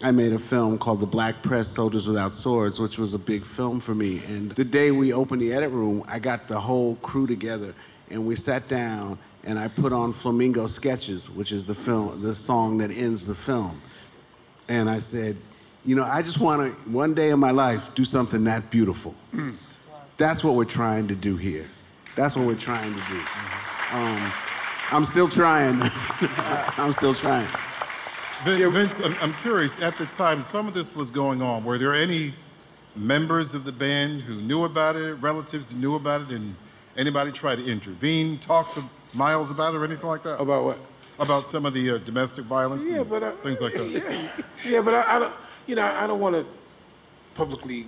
I 0.00 0.12
made 0.12 0.32
a 0.32 0.38
film 0.38 0.78
called 0.78 1.00
The 1.00 1.06
Black 1.06 1.42
Press 1.42 1.66
Soldiers 1.66 2.06
Without 2.06 2.30
Swords, 2.30 2.78
which 2.78 2.98
was 2.98 3.14
a 3.14 3.18
big 3.18 3.44
film 3.44 3.80
for 3.80 3.96
me. 3.96 4.22
And 4.28 4.52
the 4.52 4.62
day 4.62 4.92
we 4.92 5.12
opened 5.12 5.42
the 5.42 5.52
edit 5.52 5.72
room, 5.72 6.04
I 6.06 6.20
got 6.20 6.46
the 6.46 6.60
whole 6.60 6.94
crew 7.02 7.26
together, 7.26 7.74
and 8.08 8.24
we 8.24 8.36
sat 8.36 8.68
down, 8.68 9.18
and 9.42 9.58
I 9.58 9.66
put 9.66 9.92
on 9.92 10.12
Flamenco 10.12 10.68
Sketches, 10.68 11.28
which 11.28 11.50
is 11.50 11.66
the 11.66 11.74
film, 11.74 12.22
the 12.22 12.32
song 12.32 12.78
that 12.78 12.92
ends 12.92 13.26
the 13.26 13.34
film. 13.34 13.82
And 14.68 14.88
I 14.88 15.00
said, 15.00 15.36
you 15.84 15.96
know, 15.96 16.04
I 16.04 16.22
just 16.22 16.38
want 16.38 16.62
to, 16.62 16.90
one 16.90 17.12
day 17.12 17.30
in 17.30 17.40
my 17.40 17.50
life, 17.50 17.92
do 17.96 18.04
something 18.04 18.44
that 18.44 18.70
beautiful. 18.70 19.16
Mm. 19.34 19.56
That's 20.20 20.44
what 20.44 20.54
we're 20.54 20.66
trying 20.66 21.08
to 21.08 21.14
do 21.14 21.38
here. 21.38 21.66
That's 22.14 22.36
what 22.36 22.44
we're 22.44 22.54
trying 22.54 22.92
to 22.92 23.00
do. 23.08 23.20
Um, 23.90 24.32
I'm 24.90 25.06
still 25.06 25.30
trying. 25.30 25.80
I'm 25.82 26.92
still 26.92 27.14
trying. 27.14 27.48
Vince, 28.44 28.92
I'm, 29.22 29.32
curious, 29.32 29.80
at 29.80 29.96
the 29.96 30.04
time 30.04 30.42
some 30.42 30.68
of 30.68 30.74
this 30.74 30.94
was 30.94 31.10
going 31.10 31.40
on, 31.40 31.64
were 31.64 31.78
there 31.78 31.94
any 31.94 32.34
members 32.94 33.54
of 33.54 33.64
the 33.64 33.72
band 33.72 34.20
who 34.20 34.42
knew 34.42 34.64
about 34.64 34.94
it, 34.94 35.14
relatives 35.14 35.72
who 35.72 35.78
knew 35.78 35.94
about 35.94 36.20
it, 36.20 36.32
and 36.32 36.54
anybody 36.98 37.32
try 37.32 37.56
to 37.56 37.64
intervene, 37.64 38.36
talk 38.36 38.74
to 38.74 38.84
Miles 39.14 39.50
about 39.50 39.72
it 39.72 39.78
or 39.78 39.86
anything 39.86 40.06
like 40.06 40.22
that? 40.24 40.38
About 40.38 40.64
what? 40.64 40.78
About 41.18 41.46
some 41.46 41.64
of 41.64 41.72
the 41.72 41.92
uh, 41.92 41.98
domestic 41.98 42.44
violence 42.44 42.84
Yeah, 42.86 43.00
and 43.00 43.08
but 43.08 43.24
I, 43.24 43.30
things 43.36 43.58
like 43.62 43.72
that? 43.72 43.88
Yeah, 44.66 44.70
yeah 44.70 44.82
but 44.82 44.92
I, 44.92 45.16
I 45.16 45.18
don't. 45.18 45.34
You 45.66 45.76
know, 45.76 45.84
I 45.86 46.06
don't 46.06 46.20
want 46.20 46.36
to 46.36 46.44
publicly 47.34 47.86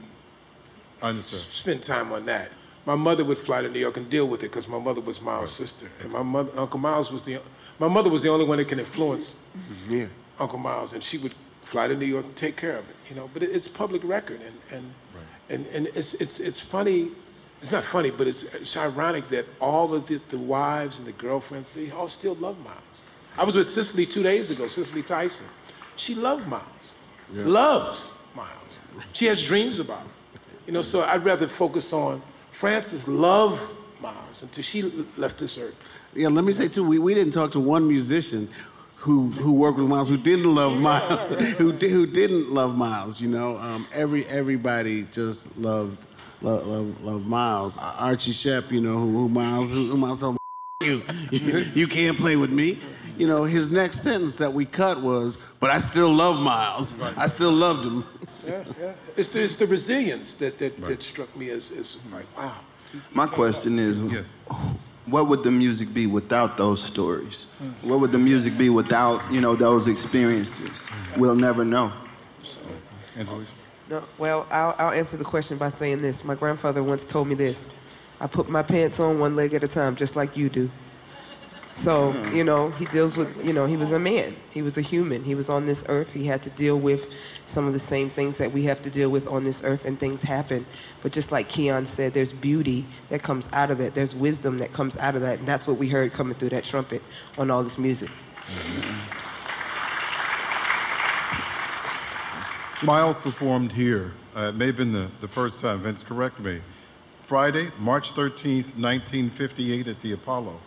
I 1.02 1.08
understand. 1.10 1.44
spend 1.52 1.82
time 1.82 2.12
on 2.12 2.26
that. 2.26 2.50
My 2.84 2.94
mother 2.96 3.24
would 3.24 3.38
fly 3.38 3.62
to 3.62 3.68
New 3.68 3.78
York 3.78 3.96
and 3.96 4.08
deal 4.10 4.26
with 4.26 4.42
it 4.42 4.50
because 4.50 4.66
my 4.66 4.78
mother 4.78 5.00
was 5.00 5.20
Miles' 5.20 5.52
sister, 5.52 5.88
and 6.00 6.10
my 6.12 6.22
mother, 6.22 6.50
Uncle 6.58 6.80
Miles 6.80 7.10
was 7.12 7.22
the. 7.22 7.40
My 7.78 7.88
mother 7.88 8.10
was 8.10 8.22
the 8.22 8.28
only 8.28 8.44
one 8.44 8.58
that 8.58 8.68
can 8.68 8.78
influence 8.80 9.34
Yeah. 9.88 10.06
Uncle 10.38 10.58
Miles, 10.58 10.92
and 10.92 11.02
she 11.02 11.18
would 11.18 11.34
fly 11.62 11.86
to 11.88 11.94
New 11.94 12.06
York 12.06 12.24
and 12.24 12.36
take 12.36 12.56
care 12.56 12.76
of 12.76 12.88
it. 12.90 12.96
You 13.08 13.16
know, 13.16 13.30
but 13.32 13.42
it, 13.42 13.50
it's 13.50 13.68
public 13.68 14.02
record, 14.04 14.40
and 14.40 14.56
and 14.70 14.94
and, 15.48 15.66
and 15.66 15.86
it's 15.96 16.14
it's 16.14 16.40
it's 16.40 16.58
funny. 16.60 17.10
It's 17.60 17.70
not 17.70 17.84
funny, 17.84 18.10
but 18.10 18.26
it's, 18.26 18.42
it's 18.42 18.76
ironic 18.76 19.28
that 19.28 19.46
all 19.60 19.94
of 19.94 20.08
the, 20.08 20.20
the 20.30 20.38
wives 20.38 20.98
and 20.98 21.06
the 21.06 21.12
girlfriends 21.12 21.70
they 21.70 21.92
all 21.92 22.08
still 22.08 22.34
love 22.34 22.58
Miles. 22.64 23.02
I 23.38 23.44
was 23.44 23.54
with 23.54 23.68
Cicely 23.70 24.04
two 24.04 24.24
days 24.24 24.50
ago, 24.50 24.66
Cicely 24.66 25.02
Tyson. 25.04 25.46
She 25.94 26.16
loved 26.16 26.48
Miles, 26.48 26.94
loves 27.32 28.12
Miles. 28.34 28.48
She 29.12 29.26
has 29.26 29.40
dreams 29.46 29.78
about 29.78 30.00
him. 30.02 30.10
You 30.66 30.72
know, 30.72 30.82
so 30.82 31.02
I'd 31.02 31.24
rather 31.24 31.48
focus 31.48 31.92
on 31.92 32.22
Frances 32.50 33.08
loved 33.08 33.60
Miles 34.00 34.42
until 34.42 34.62
she 34.62 34.82
left 35.16 35.38
this 35.38 35.58
earth. 35.58 35.74
Yeah, 36.14 36.28
let 36.28 36.44
me 36.44 36.52
say 36.52 36.68
too, 36.68 36.84
we, 36.84 36.98
we 36.98 37.14
didn't 37.14 37.32
talk 37.32 37.52
to 37.52 37.60
one 37.60 37.86
musician 37.88 38.48
who 38.96 39.30
who 39.30 39.52
worked 39.52 39.78
with 39.78 39.88
Miles 39.88 40.08
who 40.08 40.16
didn't 40.16 40.54
love 40.54 40.76
Miles, 40.78 41.28
who 41.58 41.72
di- 41.72 41.88
who 41.88 42.06
didn't 42.06 42.52
love 42.52 42.76
Miles. 42.76 43.20
You 43.20 43.28
know, 43.28 43.58
um, 43.58 43.86
every 43.92 44.24
everybody 44.26 45.04
just 45.12 45.56
loved 45.58 45.98
love 46.40 46.66
love, 46.66 47.02
loved 47.02 47.26
Miles. 47.26 47.76
Archie 47.78 48.32
Shepp, 48.32 48.70
you 48.70 48.80
know, 48.80 48.98
who, 49.00 49.10
who 49.12 49.28
Miles 49.28 49.70
who, 49.70 49.90
who 49.90 49.96
Miles 49.96 50.20
told 50.20 50.36
you, 50.82 51.02
you 51.32 51.58
you 51.74 51.88
can't 51.88 52.16
play 52.16 52.36
with 52.36 52.52
me. 52.52 52.78
You 53.18 53.26
know, 53.26 53.44
his 53.44 53.70
next 53.70 54.02
sentence 54.02 54.36
that 54.36 54.52
we 54.52 54.64
cut 54.64 55.00
was, 55.00 55.36
"But 55.58 55.70
I 55.70 55.80
still 55.80 56.12
love 56.12 56.40
Miles. 56.40 56.94
I 57.00 57.26
still 57.28 57.52
loved 57.52 57.84
him." 57.84 58.04
Yeah, 58.46 58.64
yeah. 58.80 58.92
It's 59.16 59.30
the, 59.30 59.42
it's 59.42 59.56
the 59.56 59.66
resilience 59.66 60.34
that, 60.36 60.58
that, 60.58 60.80
that 60.80 61.02
struck 61.02 61.34
me 61.36 61.50
as, 61.50 61.70
as 61.70 61.96
like, 62.12 62.26
wow. 62.36 62.54
My 63.12 63.26
question 63.26 63.78
is, 63.78 63.98
Yes. 64.00 64.24
what 65.06 65.28
would 65.28 65.42
the 65.42 65.50
music 65.50 65.94
be 65.94 66.06
without 66.06 66.56
those 66.56 66.82
stories? 66.82 67.46
Hmm. 67.58 67.88
What 67.88 68.00
would 68.00 68.12
the 68.12 68.18
music 68.18 68.58
be 68.58 68.68
without, 68.68 69.30
you 69.32 69.40
know, 69.40 69.54
those 69.56 69.86
experiences? 69.86 70.86
We'll 71.16 71.34
never 71.36 71.64
know. 71.64 71.92
Angelisha? 73.16 73.50
No, 73.88 74.02
well, 74.18 74.46
I'll, 74.50 74.74
I'll 74.78 74.92
answer 74.92 75.16
the 75.16 75.24
question 75.24 75.56
by 75.58 75.68
saying 75.68 76.02
this. 76.02 76.24
My 76.24 76.34
grandfather 76.34 76.82
once 76.82 77.04
told 77.04 77.28
me 77.28 77.34
this. 77.34 77.68
I 78.20 78.26
put 78.26 78.48
my 78.48 78.62
pants 78.62 79.00
on 79.00 79.18
one 79.18 79.36
leg 79.36 79.52
at 79.54 79.62
a 79.64 79.68
time, 79.68 79.96
just 79.96 80.16
like 80.16 80.36
you 80.36 80.48
do. 80.48 80.70
So, 81.74 82.12
you 82.32 82.44
know, 82.44 82.70
he 82.70 82.84
deals 82.86 83.16
with, 83.16 83.44
you 83.44 83.52
know, 83.52 83.66
he 83.66 83.76
was 83.76 83.92
a 83.92 83.98
man. 83.98 84.36
He 84.50 84.62
was 84.62 84.76
a 84.76 84.82
human. 84.82 85.24
He 85.24 85.34
was 85.34 85.48
on 85.48 85.66
this 85.66 85.84
earth. 85.88 86.12
He 86.12 86.26
had 86.26 86.42
to 86.42 86.50
deal 86.50 86.78
with 86.78 87.12
some 87.46 87.66
of 87.66 87.72
the 87.72 87.80
same 87.80 88.08
things 88.10 88.36
that 88.38 88.52
we 88.52 88.64
have 88.64 88.82
to 88.82 88.90
deal 88.90 89.10
with 89.10 89.26
on 89.26 89.44
this 89.44 89.62
earth, 89.64 89.84
and 89.84 89.98
things 89.98 90.22
happen. 90.22 90.64
But 91.02 91.12
just 91.12 91.32
like 91.32 91.48
Keyon 91.48 91.86
said, 91.86 92.14
there's 92.14 92.32
beauty 92.32 92.86
that 93.08 93.22
comes 93.22 93.48
out 93.52 93.70
of 93.70 93.78
that. 93.78 93.94
There's 93.94 94.14
wisdom 94.14 94.58
that 94.58 94.72
comes 94.72 94.96
out 94.96 95.16
of 95.16 95.22
that. 95.22 95.38
And 95.40 95.48
that's 95.48 95.66
what 95.66 95.76
we 95.78 95.88
heard 95.88 96.12
coming 96.12 96.34
through 96.34 96.50
that 96.50 96.64
trumpet 96.64 97.02
on 97.36 97.50
all 97.50 97.62
this 97.62 97.78
music. 97.78 98.10
Miles 102.82 103.16
performed 103.18 103.72
here. 103.72 104.12
Uh, 104.36 104.48
it 104.48 104.54
may 104.54 104.66
have 104.66 104.76
been 104.76 104.92
the, 104.92 105.10
the 105.20 105.28
first 105.28 105.60
time. 105.60 105.80
Vince, 105.80 106.02
correct 106.02 106.40
me. 106.40 106.60
Friday, 107.22 107.70
March 107.78 108.12
13th, 108.12 108.76
1958 108.76 109.88
at 109.88 110.00
the 110.00 110.12
Apollo. 110.12 110.60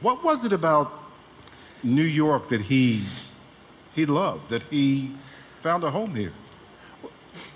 What 0.00 0.22
was 0.22 0.44
it 0.44 0.52
about 0.52 0.92
New 1.82 2.02
York 2.02 2.48
that 2.48 2.62
he, 2.62 3.02
he 3.94 4.06
loved, 4.06 4.50
that 4.50 4.62
he 4.64 5.12
found 5.60 5.84
a 5.84 5.90
home 5.90 6.14
here? 6.14 6.32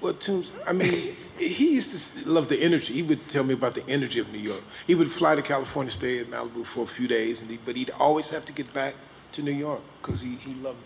Well, 0.01 0.15
Toombs, 0.15 0.51
I 0.67 0.73
mean, 0.73 1.15
he 1.37 1.75
used 1.75 2.15
to 2.15 2.29
love 2.29 2.49
the 2.49 2.61
energy. 2.61 2.95
He 2.95 3.03
would 3.03 3.29
tell 3.29 3.45
me 3.45 3.55
about 3.55 3.75
the 3.75 3.89
energy 3.89 4.19
of 4.21 4.33
New 4.33 4.39
York. 4.39 4.63
He 4.87 4.95
would 4.95 5.11
fly 5.11 5.35
to 5.35 5.43
California, 5.43 5.93
stay 5.93 6.19
in 6.19 6.27
Malibu 6.27 6.65
for 6.65 6.85
a 6.85 6.87
few 6.87 7.09
days, 7.09 7.41
and 7.41 7.51
he, 7.51 7.59
but 7.65 7.77
he'd 7.77 7.91
always 7.91 8.31
have 8.31 8.45
to 8.47 8.53
get 8.53 8.73
back 8.73 8.95
to 9.33 9.43
New 9.43 9.53
York 9.53 9.81
because 10.01 10.21
he, 10.21 10.37
he 10.37 10.55
loved 10.55 10.85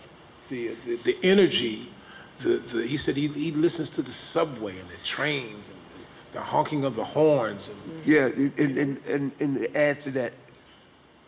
the, 0.49 0.71
the, 0.85 0.95
the 0.97 1.17
energy. 1.23 1.91
The, 2.39 2.57
the, 2.57 2.87
he 2.87 2.97
said 2.97 3.17
he, 3.17 3.27
he 3.27 3.51
listens 3.51 3.89
to 3.91 4.01
the 4.01 4.11
subway 4.11 4.79
and 4.79 4.89
the 4.89 4.97
trains 5.03 5.69
and 5.69 5.77
the, 6.31 6.39
the 6.39 6.41
honking 6.41 6.85
of 6.85 6.95
the 6.95 7.03
horns. 7.03 7.67
And, 7.67 8.05
Yeah, 8.05 8.25
and, 8.25 8.77
and, 8.77 8.99
and, 9.07 9.31
and 9.39 9.75
add 9.75 9.99
to 10.01 10.11
that, 10.11 10.33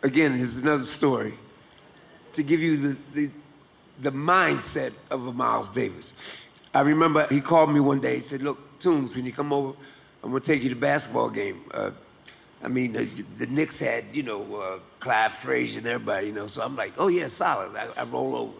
again, 0.02 0.32
here's 0.32 0.58
another 0.58 0.84
story 0.84 1.34
to 2.32 2.42
give 2.42 2.60
you 2.60 2.76
the, 2.76 2.96
the, 3.12 3.30
the 4.00 4.12
mindset 4.12 4.92
of 5.10 5.26
a 5.26 5.32
Miles 5.32 5.68
Davis. 5.70 6.14
I 6.72 6.80
remember 6.80 7.26
he 7.28 7.40
called 7.40 7.72
me 7.72 7.80
one 7.80 8.00
day. 8.00 8.16
He 8.16 8.20
said, 8.20 8.42
"Look, 8.42 8.78
Toombs, 8.78 9.14
can 9.14 9.24
you 9.24 9.32
come 9.32 9.52
over? 9.52 9.76
I'm 10.22 10.30
gonna 10.30 10.40
take 10.40 10.62
you 10.62 10.68
to 10.68 10.74
the 10.74 10.80
basketball 10.80 11.30
game." 11.30 11.62
Uh, 11.72 11.90
I 12.62 12.68
mean, 12.68 12.92
the, 12.92 13.04
the 13.38 13.46
Knicks 13.46 13.78
had, 13.78 14.04
you 14.12 14.22
know, 14.22 14.54
uh, 14.54 14.78
Clyde 15.00 15.32
Frazier 15.32 15.78
and 15.78 15.86
everybody, 15.88 16.28
you 16.28 16.32
know. 16.32 16.46
So 16.46 16.62
I'm 16.62 16.76
like, 16.76 16.92
"Oh 16.96 17.08
yeah, 17.08 17.26
solid." 17.26 17.76
I, 17.76 17.88
I 17.96 18.04
roll 18.04 18.36
over. 18.36 18.52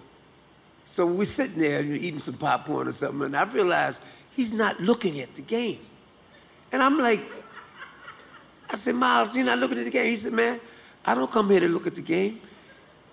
So 0.85 1.07
we're 1.07 1.25
sitting 1.25 1.61
there 1.61 1.83
eating 1.83 2.19
some 2.19 2.35
popcorn 2.35 2.89
or 2.89 2.93
something, 2.93 3.23
and 3.23 3.37
I 3.37 3.45
realized 3.45 4.03
he's 4.33 4.53
not 4.53 4.81
looking 4.81 5.21
at 5.21 5.35
the 5.37 5.43
game. 5.43 5.79
And 6.73 6.83
I'm 6.83 6.99
like, 6.99 7.21
I 8.69 8.77
said, 8.77 8.95
Miles, 8.95 9.35
you're 9.35 9.45
not 9.45 9.59
looking 9.59 9.79
at 9.79 9.85
the 9.85 9.91
game. 9.91 10.07
He 10.07 10.17
said, 10.17 10.33
man, 10.33 10.61
I 11.05 11.15
don't 11.15 11.31
come 11.31 11.51
here 11.51 11.61
to 11.61 11.69
look 11.69 11.87
at 11.87 11.95
the 11.95 12.03
game. 12.03 12.41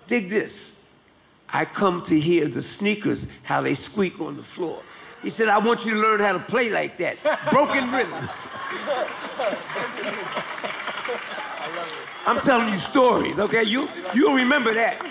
Dig 0.06 0.28
this. 0.28 0.76
I 1.48 1.64
come 1.64 2.02
to 2.04 2.18
hear 2.18 2.46
the 2.46 2.60
sneakers, 2.60 3.26
how 3.42 3.62
they 3.62 3.74
squeak 3.74 4.20
on 4.20 4.36
the 4.36 4.42
floor. 4.42 4.82
He 5.22 5.30
said, 5.30 5.48
I 5.48 5.58
want 5.58 5.84
you 5.84 5.94
to 5.94 6.00
learn 6.00 6.20
how 6.20 6.32
to 6.32 6.40
play 6.40 6.70
like 6.70 6.96
that. 6.98 7.16
Broken 7.50 7.90
rhythms. 7.92 8.30
I'm 12.26 12.40
telling 12.40 12.72
you 12.72 12.78
stories, 12.78 13.40
okay? 13.40 13.62
You, 13.62 13.88
you'll 14.14 14.34
remember 14.34 14.74
that. 14.74 15.04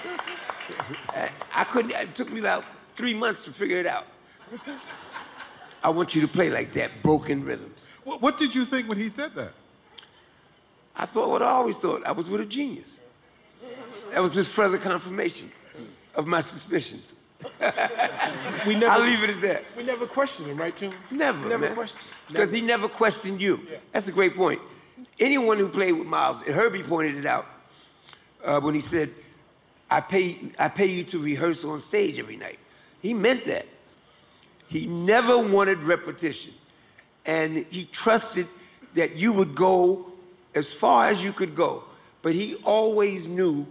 I 1.53 1.63
couldn't, 1.63 1.91
it 1.91 2.13
took 2.13 2.31
me 2.31 2.39
about 2.39 2.63
three 2.95 3.13
months 3.13 3.43
to 3.45 3.51
figure 3.51 3.77
it 3.77 3.87
out. 3.87 4.05
I 5.83 5.89
want 5.89 6.13
you 6.13 6.21
to 6.21 6.27
play 6.27 6.49
like 6.49 6.73
that, 6.73 7.01
broken 7.01 7.43
rhythms. 7.43 7.89
What, 8.03 8.21
what 8.21 8.37
did 8.37 8.53
you 8.53 8.65
think 8.65 8.87
when 8.87 8.97
he 8.97 9.09
said 9.09 9.33
that? 9.35 9.53
I 10.97 11.05
thought 11.05 11.29
what 11.29 11.43
I 11.43 11.51
always 11.51 11.77
thought. 11.77 12.05
I 12.05 12.11
was 12.11 12.27
with 12.29 12.41
a 12.41 12.45
genius. 12.45 12.99
That 14.11 14.21
was 14.21 14.33
just 14.33 14.49
further 14.49 14.77
confirmation 14.77 15.51
of 16.15 16.25
my 16.25 16.41
suspicions. 16.41 17.13
we 18.65 18.73
never, 18.73 18.89
I'll 18.89 19.01
leave 19.01 19.23
it 19.23 19.29
as 19.29 19.39
that. 19.39 19.75
We 19.77 19.83
never 19.83 20.07
questioned 20.07 20.47
him, 20.47 20.57
right, 20.57 20.75
Toombs? 20.75 20.95
Never, 21.11 21.47
Never 21.47 21.65
man. 21.67 21.75
questioned. 21.75 22.01
Because 22.27 22.51
he 22.51 22.61
never 22.61 22.89
questioned 22.89 23.39
you. 23.39 23.61
That's 23.91 24.07
a 24.07 24.11
great 24.11 24.35
point. 24.35 24.59
Anyone 25.19 25.59
who 25.59 25.67
played 25.69 25.91
with 25.91 26.07
Miles, 26.07 26.41
and 26.41 26.55
Herbie 26.55 26.81
pointed 26.81 27.15
it 27.15 27.27
out 27.27 27.45
uh, 28.43 28.59
when 28.59 28.73
he 28.73 28.81
said, 28.81 29.11
I 29.89 30.01
pay, 30.01 30.39
I 30.57 30.67
pay 30.69 30.87
you 30.87 31.03
to 31.05 31.19
rehearse 31.19 31.63
on 31.63 31.79
stage 31.79 32.17
every 32.17 32.37
night. 32.37 32.59
He 33.01 33.13
meant 33.13 33.43
that. 33.45 33.67
He 34.67 34.87
never 34.87 35.37
wanted 35.37 35.83
repetition. 35.83 36.53
And 37.25 37.65
he 37.69 37.85
trusted 37.85 38.47
that 38.95 39.15
you 39.15 39.31
would 39.33 39.53
go 39.53 40.11
as 40.57 40.71
far 40.71 41.07
as 41.07 41.23
you 41.23 41.31
could 41.31 41.55
go. 41.55 41.83
But 42.21 42.33
he 42.33 42.55
always 42.63 43.27
knew 43.27 43.65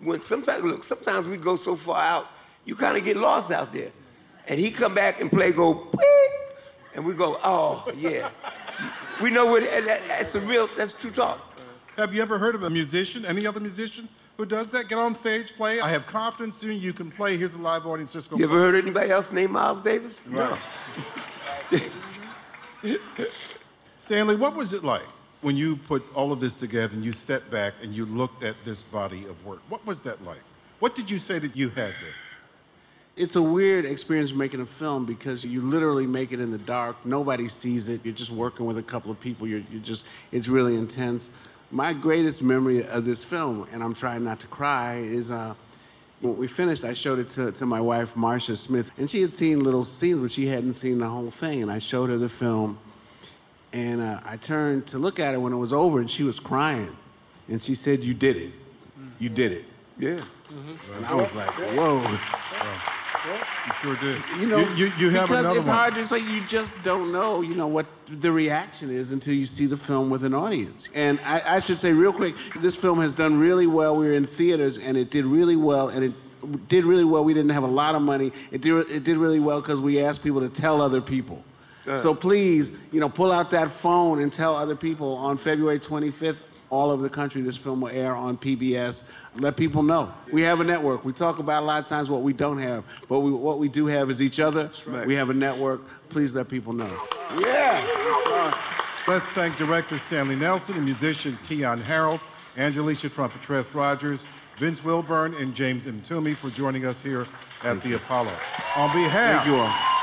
when 0.00 0.20
sometimes, 0.20 0.62
look, 0.62 0.82
sometimes 0.82 1.26
we 1.26 1.36
go 1.36 1.56
so 1.56 1.76
far 1.76 2.02
out, 2.02 2.26
you 2.64 2.74
kind 2.74 2.96
of 2.96 3.04
get 3.04 3.16
lost 3.16 3.50
out 3.50 3.72
there. 3.72 3.92
And 4.48 4.60
he 4.60 4.70
come 4.70 4.94
back 4.94 5.20
and 5.20 5.30
play 5.30 5.52
go, 5.52 5.90
and 6.94 7.04
we 7.04 7.14
go, 7.14 7.38
oh, 7.42 7.90
yeah. 7.96 8.30
we 9.22 9.30
know 9.30 9.46
what, 9.46 9.62
that, 9.62 10.02
that's 10.06 10.34
a 10.34 10.40
real, 10.40 10.68
that's 10.76 10.92
true 10.92 11.10
talk. 11.10 11.40
Have 11.96 12.14
you 12.14 12.20
ever 12.20 12.38
heard 12.38 12.54
of 12.54 12.62
a 12.64 12.70
musician, 12.70 13.24
any 13.24 13.46
other 13.46 13.60
musician 13.60 14.08
who 14.36 14.44
does 14.44 14.70
that? 14.72 14.88
Get 14.88 14.98
on 14.98 15.14
stage, 15.14 15.54
play. 15.56 15.80
I 15.80 15.88
have 15.88 16.06
confidence 16.06 16.62
in 16.62 16.68
you. 16.68 16.74
You 16.74 16.92
can 16.92 17.10
play. 17.10 17.38
Here's 17.38 17.54
a 17.54 17.58
live 17.58 17.86
audience. 17.86 18.12
Just 18.12 18.28
go. 18.28 18.36
You 18.36 18.44
ever 18.44 18.60
heard 18.60 18.74
anybody 18.74 19.10
else 19.10 19.32
named 19.32 19.52
Miles 19.52 19.80
Davis? 19.80 20.20
Right. 20.26 20.60
Stanley, 23.96 24.36
what 24.36 24.54
was 24.54 24.74
it 24.74 24.84
like 24.84 25.06
when 25.42 25.56
you 25.56 25.76
put 25.76 26.04
all 26.14 26.32
of 26.32 26.40
this 26.40 26.56
together 26.56 26.94
and 26.94 27.04
you 27.04 27.12
stepped 27.12 27.50
back 27.50 27.74
and 27.82 27.94
you 27.94 28.06
looked 28.06 28.42
at 28.42 28.56
this 28.64 28.82
body 28.82 29.26
of 29.26 29.44
work? 29.44 29.60
What 29.68 29.84
was 29.86 30.02
that 30.02 30.24
like? 30.24 30.40
What 30.78 30.94
did 30.94 31.10
you 31.10 31.18
say 31.18 31.38
that 31.38 31.56
you 31.56 31.68
had 31.68 31.94
there? 32.02 32.14
It's 33.16 33.36
a 33.36 33.42
weird 33.42 33.86
experience 33.86 34.32
making 34.32 34.60
a 34.60 34.66
film 34.66 35.06
because 35.06 35.42
you 35.42 35.62
literally 35.62 36.06
make 36.06 36.32
it 36.32 36.40
in 36.40 36.50
the 36.50 36.58
dark. 36.58 37.06
Nobody 37.06 37.48
sees 37.48 37.88
it. 37.88 38.02
You're 38.04 38.14
just 38.14 38.30
working 38.30 38.66
with 38.66 38.76
a 38.76 38.82
couple 38.82 39.10
of 39.10 39.18
people. 39.18 39.46
You're, 39.46 39.62
you're 39.70 39.80
just, 39.80 40.04
it's 40.32 40.48
really 40.48 40.74
intense. 40.74 41.30
My 41.70 41.94
greatest 41.94 42.42
memory 42.42 42.86
of 42.86 43.06
this 43.06 43.24
film, 43.24 43.66
and 43.72 43.82
I'm 43.82 43.94
trying 43.94 44.22
not 44.22 44.38
to 44.40 44.46
cry, 44.48 44.96
is 44.96 45.30
uh, 45.30 45.54
when 46.20 46.36
we 46.36 46.46
finished, 46.46 46.84
I 46.84 46.92
showed 46.92 47.18
it 47.18 47.30
to, 47.30 47.52
to 47.52 47.64
my 47.64 47.80
wife, 47.80 48.16
Marcia 48.16 48.56
Smith, 48.56 48.90
and 48.98 49.08
she 49.08 49.22
had 49.22 49.32
seen 49.32 49.64
little 49.64 49.84
scenes, 49.84 50.20
but 50.20 50.30
she 50.30 50.46
hadn't 50.46 50.74
seen 50.74 50.98
the 50.98 51.08
whole 51.08 51.30
thing. 51.30 51.62
And 51.62 51.70
I 51.70 51.78
showed 51.78 52.10
her 52.10 52.18
the 52.18 52.28
film, 52.28 52.78
and 53.76 54.00
uh, 54.00 54.20
I 54.24 54.38
turned 54.38 54.86
to 54.88 54.98
look 54.98 55.20
at 55.20 55.34
her 55.34 55.40
when 55.40 55.52
it 55.52 55.56
was 55.56 55.72
over, 55.72 56.00
and 56.00 56.10
she 56.10 56.22
was 56.22 56.40
crying. 56.40 56.96
And 57.48 57.60
she 57.62 57.74
said, 57.74 58.00
You 58.00 58.14
did 58.14 58.36
it. 58.36 58.52
You 59.18 59.28
did 59.28 59.52
it. 59.52 59.64
Yeah. 59.98 60.24
And 60.96 61.04
I 61.04 61.14
was 61.14 61.32
like, 61.34 61.50
Whoa. 61.50 62.00
You 63.66 63.72
sure 63.82 63.96
did. 63.96 64.22
You 64.38 64.46
know, 64.46 64.58
you, 64.58 64.86
you, 64.86 64.92
you 64.98 65.10
have 65.10 65.28
because 65.28 65.40
another 65.40 65.58
it's 65.58 65.68
one. 65.68 65.76
hard 65.76 65.94
to 65.94 66.00
explain. 66.00 66.30
You 66.30 66.46
just 66.46 66.82
don't 66.84 67.12
know, 67.12 67.42
you 67.42 67.54
know, 67.54 67.66
what 67.66 67.86
the 68.08 68.32
reaction 68.32 68.88
is 68.88 69.12
until 69.12 69.34
you 69.34 69.44
see 69.44 69.66
the 69.66 69.76
film 69.76 70.08
with 70.10 70.24
an 70.24 70.32
audience. 70.32 70.88
And 70.94 71.18
I, 71.24 71.56
I 71.56 71.60
should 71.60 71.80
say 71.80 71.92
real 71.92 72.12
quick, 72.12 72.34
this 72.60 72.76
film 72.76 73.00
has 73.00 73.14
done 73.14 73.38
really 73.38 73.66
well. 73.66 73.96
We 73.96 74.06
were 74.06 74.12
in 74.12 74.24
theaters, 74.24 74.78
and 74.78 74.96
it 74.96 75.10
did 75.10 75.26
really 75.26 75.56
well, 75.56 75.88
and 75.88 76.04
it 76.04 76.68
did 76.68 76.84
really 76.84 77.04
well. 77.04 77.24
We 77.24 77.34
didn't 77.34 77.50
have 77.50 77.64
a 77.64 77.68
lot 77.68 77.94
of 77.94 78.00
money. 78.00 78.32
It 78.52 78.60
did, 78.62 78.90
it 78.90 79.04
did 79.04 79.18
really 79.18 79.40
well 79.40 79.60
because 79.60 79.80
we 79.80 80.00
asked 80.00 80.22
people 80.22 80.40
to 80.40 80.48
tell 80.48 80.80
other 80.80 81.02
people. 81.02 81.44
So 81.86 82.14
please, 82.14 82.72
you 82.92 83.00
know, 83.00 83.08
pull 83.08 83.30
out 83.30 83.50
that 83.52 83.70
phone 83.70 84.20
and 84.20 84.32
tell 84.32 84.56
other 84.56 84.74
people 84.76 85.14
on 85.14 85.36
February 85.36 85.78
25th, 85.78 86.38
all 86.68 86.90
over 86.90 87.00
the 87.00 87.08
country, 87.08 87.42
this 87.42 87.56
film 87.56 87.80
will 87.80 87.90
air 87.90 88.14
on 88.16 88.36
PBS. 88.36 89.04
Let 89.36 89.56
people 89.56 89.84
know. 89.84 90.12
We 90.32 90.42
have 90.42 90.60
a 90.60 90.64
network. 90.64 91.04
We 91.04 91.12
talk 91.12 91.38
about 91.38 91.62
a 91.62 91.66
lot 91.66 91.80
of 91.80 91.88
times 91.88 92.10
what 92.10 92.22
we 92.22 92.32
don't 92.32 92.58
have, 92.58 92.84
but 93.08 93.20
we, 93.20 93.30
what 93.30 93.60
we 93.60 93.68
do 93.68 93.86
have 93.86 94.10
is 94.10 94.20
each 94.20 94.40
other. 94.40 94.70
We 95.06 95.14
have 95.14 95.30
a 95.30 95.34
network. 95.34 95.82
Please 96.08 96.34
let 96.34 96.48
people 96.48 96.72
know. 96.72 96.90
Yeah. 97.38 97.84
Let's 99.06 99.26
thank 99.26 99.56
director 99.56 99.98
Stanley 100.00 100.34
Nelson 100.34 100.74
and 100.74 100.84
musicians 100.84 101.40
Keyon 101.42 101.80
Harrold, 101.80 102.18
Angelica 102.56 103.08
Trumpetress 103.08 103.72
Rogers, 103.72 104.26
Vince 104.58 104.82
Wilburn, 104.82 105.34
and 105.34 105.54
James 105.54 105.86
Mtume 105.86 106.34
for 106.34 106.50
joining 106.50 106.84
us 106.84 107.00
here 107.00 107.28
at 107.62 107.80
the 107.82 107.94
Apollo. 107.94 108.32
On 108.74 108.92
behalf, 108.92 109.44
Thank 109.44 109.46
you 109.46 109.60
all. 109.60 109.95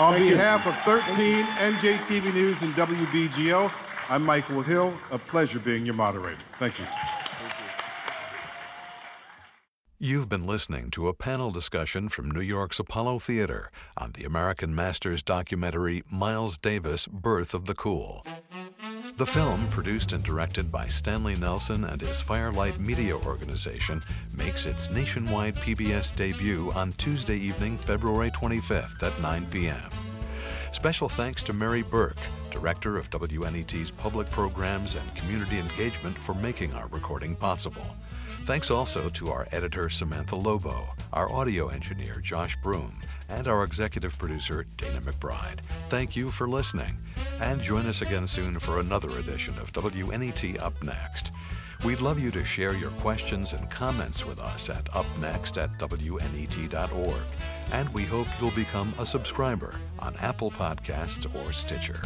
On 0.00 0.18
behalf 0.18 0.66
of 0.66 0.74
13 0.78 1.44
NJTV 1.44 2.32
News 2.32 2.56
and 2.62 2.72
WBGO, 2.72 3.70
I'm 4.08 4.24
Michael 4.24 4.62
Hill. 4.62 4.96
A 5.10 5.18
pleasure 5.18 5.58
being 5.58 5.84
your 5.84 5.94
moderator. 5.94 6.40
Thank 6.58 6.78
you. 6.78 6.86
You've 9.98 10.30
been 10.30 10.46
listening 10.46 10.90
to 10.92 11.08
a 11.08 11.12
panel 11.12 11.50
discussion 11.50 12.08
from 12.08 12.30
New 12.30 12.40
York's 12.40 12.78
Apollo 12.78 13.18
Theater 13.18 13.70
on 13.98 14.12
the 14.12 14.24
American 14.24 14.74
Masters 14.74 15.22
documentary 15.22 16.02
Miles 16.10 16.56
Davis 16.56 17.06
Birth 17.06 17.52
of 17.52 17.66
the 17.66 17.74
Cool. 17.74 18.24
The 19.20 19.26
film, 19.26 19.68
produced 19.68 20.14
and 20.14 20.24
directed 20.24 20.72
by 20.72 20.86
Stanley 20.86 21.34
Nelson 21.34 21.84
and 21.84 22.00
his 22.00 22.22
Firelight 22.22 22.80
Media 22.80 23.14
Organization, 23.14 24.02
makes 24.34 24.64
its 24.64 24.90
nationwide 24.90 25.56
PBS 25.56 26.16
debut 26.16 26.72
on 26.74 26.92
Tuesday 26.92 27.36
evening, 27.36 27.76
February 27.76 28.30
25th 28.30 29.02
at 29.02 29.20
9 29.20 29.44
p.m. 29.50 30.09
Special 30.72 31.08
thanks 31.08 31.42
to 31.42 31.52
Mary 31.52 31.82
Burke, 31.82 32.16
Director 32.50 32.96
of 32.96 33.10
WNET's 33.10 33.90
Public 33.90 34.30
Programs 34.30 34.94
and 34.94 35.14
Community 35.14 35.58
Engagement, 35.58 36.16
for 36.16 36.34
making 36.34 36.72
our 36.74 36.86
recording 36.88 37.36
possible. 37.36 37.84
Thanks 38.44 38.70
also 38.70 39.10
to 39.10 39.28
our 39.30 39.46
editor 39.52 39.90
Samantha 39.90 40.36
Lobo, 40.36 40.88
our 41.12 41.30
audio 41.30 41.68
engineer 41.68 42.20
Josh 42.22 42.56
Broom, 42.62 42.98
and 43.28 43.46
our 43.46 43.62
executive 43.64 44.16
producer 44.18 44.64
Dana 44.76 45.00
McBride. 45.00 45.58
Thank 45.88 46.16
you 46.16 46.30
for 46.30 46.48
listening, 46.48 46.96
and 47.40 47.60
join 47.60 47.86
us 47.86 48.00
again 48.00 48.26
soon 48.26 48.58
for 48.58 48.80
another 48.80 49.10
edition 49.18 49.58
of 49.58 49.72
WNET 49.72 50.62
Up 50.62 50.82
Next. 50.82 51.30
We'd 51.84 52.02
love 52.02 52.20
you 52.20 52.30
to 52.32 52.44
share 52.44 52.74
your 52.74 52.90
questions 52.90 53.54
and 53.54 53.70
comments 53.70 54.26
with 54.26 54.38
us 54.38 54.68
at 54.68 54.84
upnext 54.90 55.60
at 55.60 55.78
WNET.org. 55.78 57.22
And 57.72 57.88
we 57.94 58.04
hope 58.04 58.26
you'll 58.38 58.50
become 58.50 58.94
a 58.98 59.06
subscriber 59.06 59.74
on 59.98 60.14
Apple 60.16 60.50
Podcasts 60.50 61.26
or 61.34 61.52
Stitcher. 61.52 62.02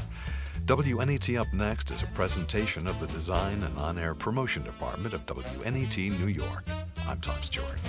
WNET 0.67 1.41
Up 1.41 1.53
Next 1.53 1.91
is 1.91 2.05
a 2.05 2.07
presentation 2.09 2.87
of 2.87 3.01
the 3.01 3.09
Design 3.09 3.65
and 3.65 3.77
On 3.77 3.99
Air 3.99 4.15
Promotion 4.15 4.63
Department 4.63 5.13
of 5.13 5.27
WNET 5.27 6.19
New 6.21 6.29
York. 6.29 6.65
I'm 7.09 7.21
Tom 7.21 7.43
Stewart. 7.43 7.81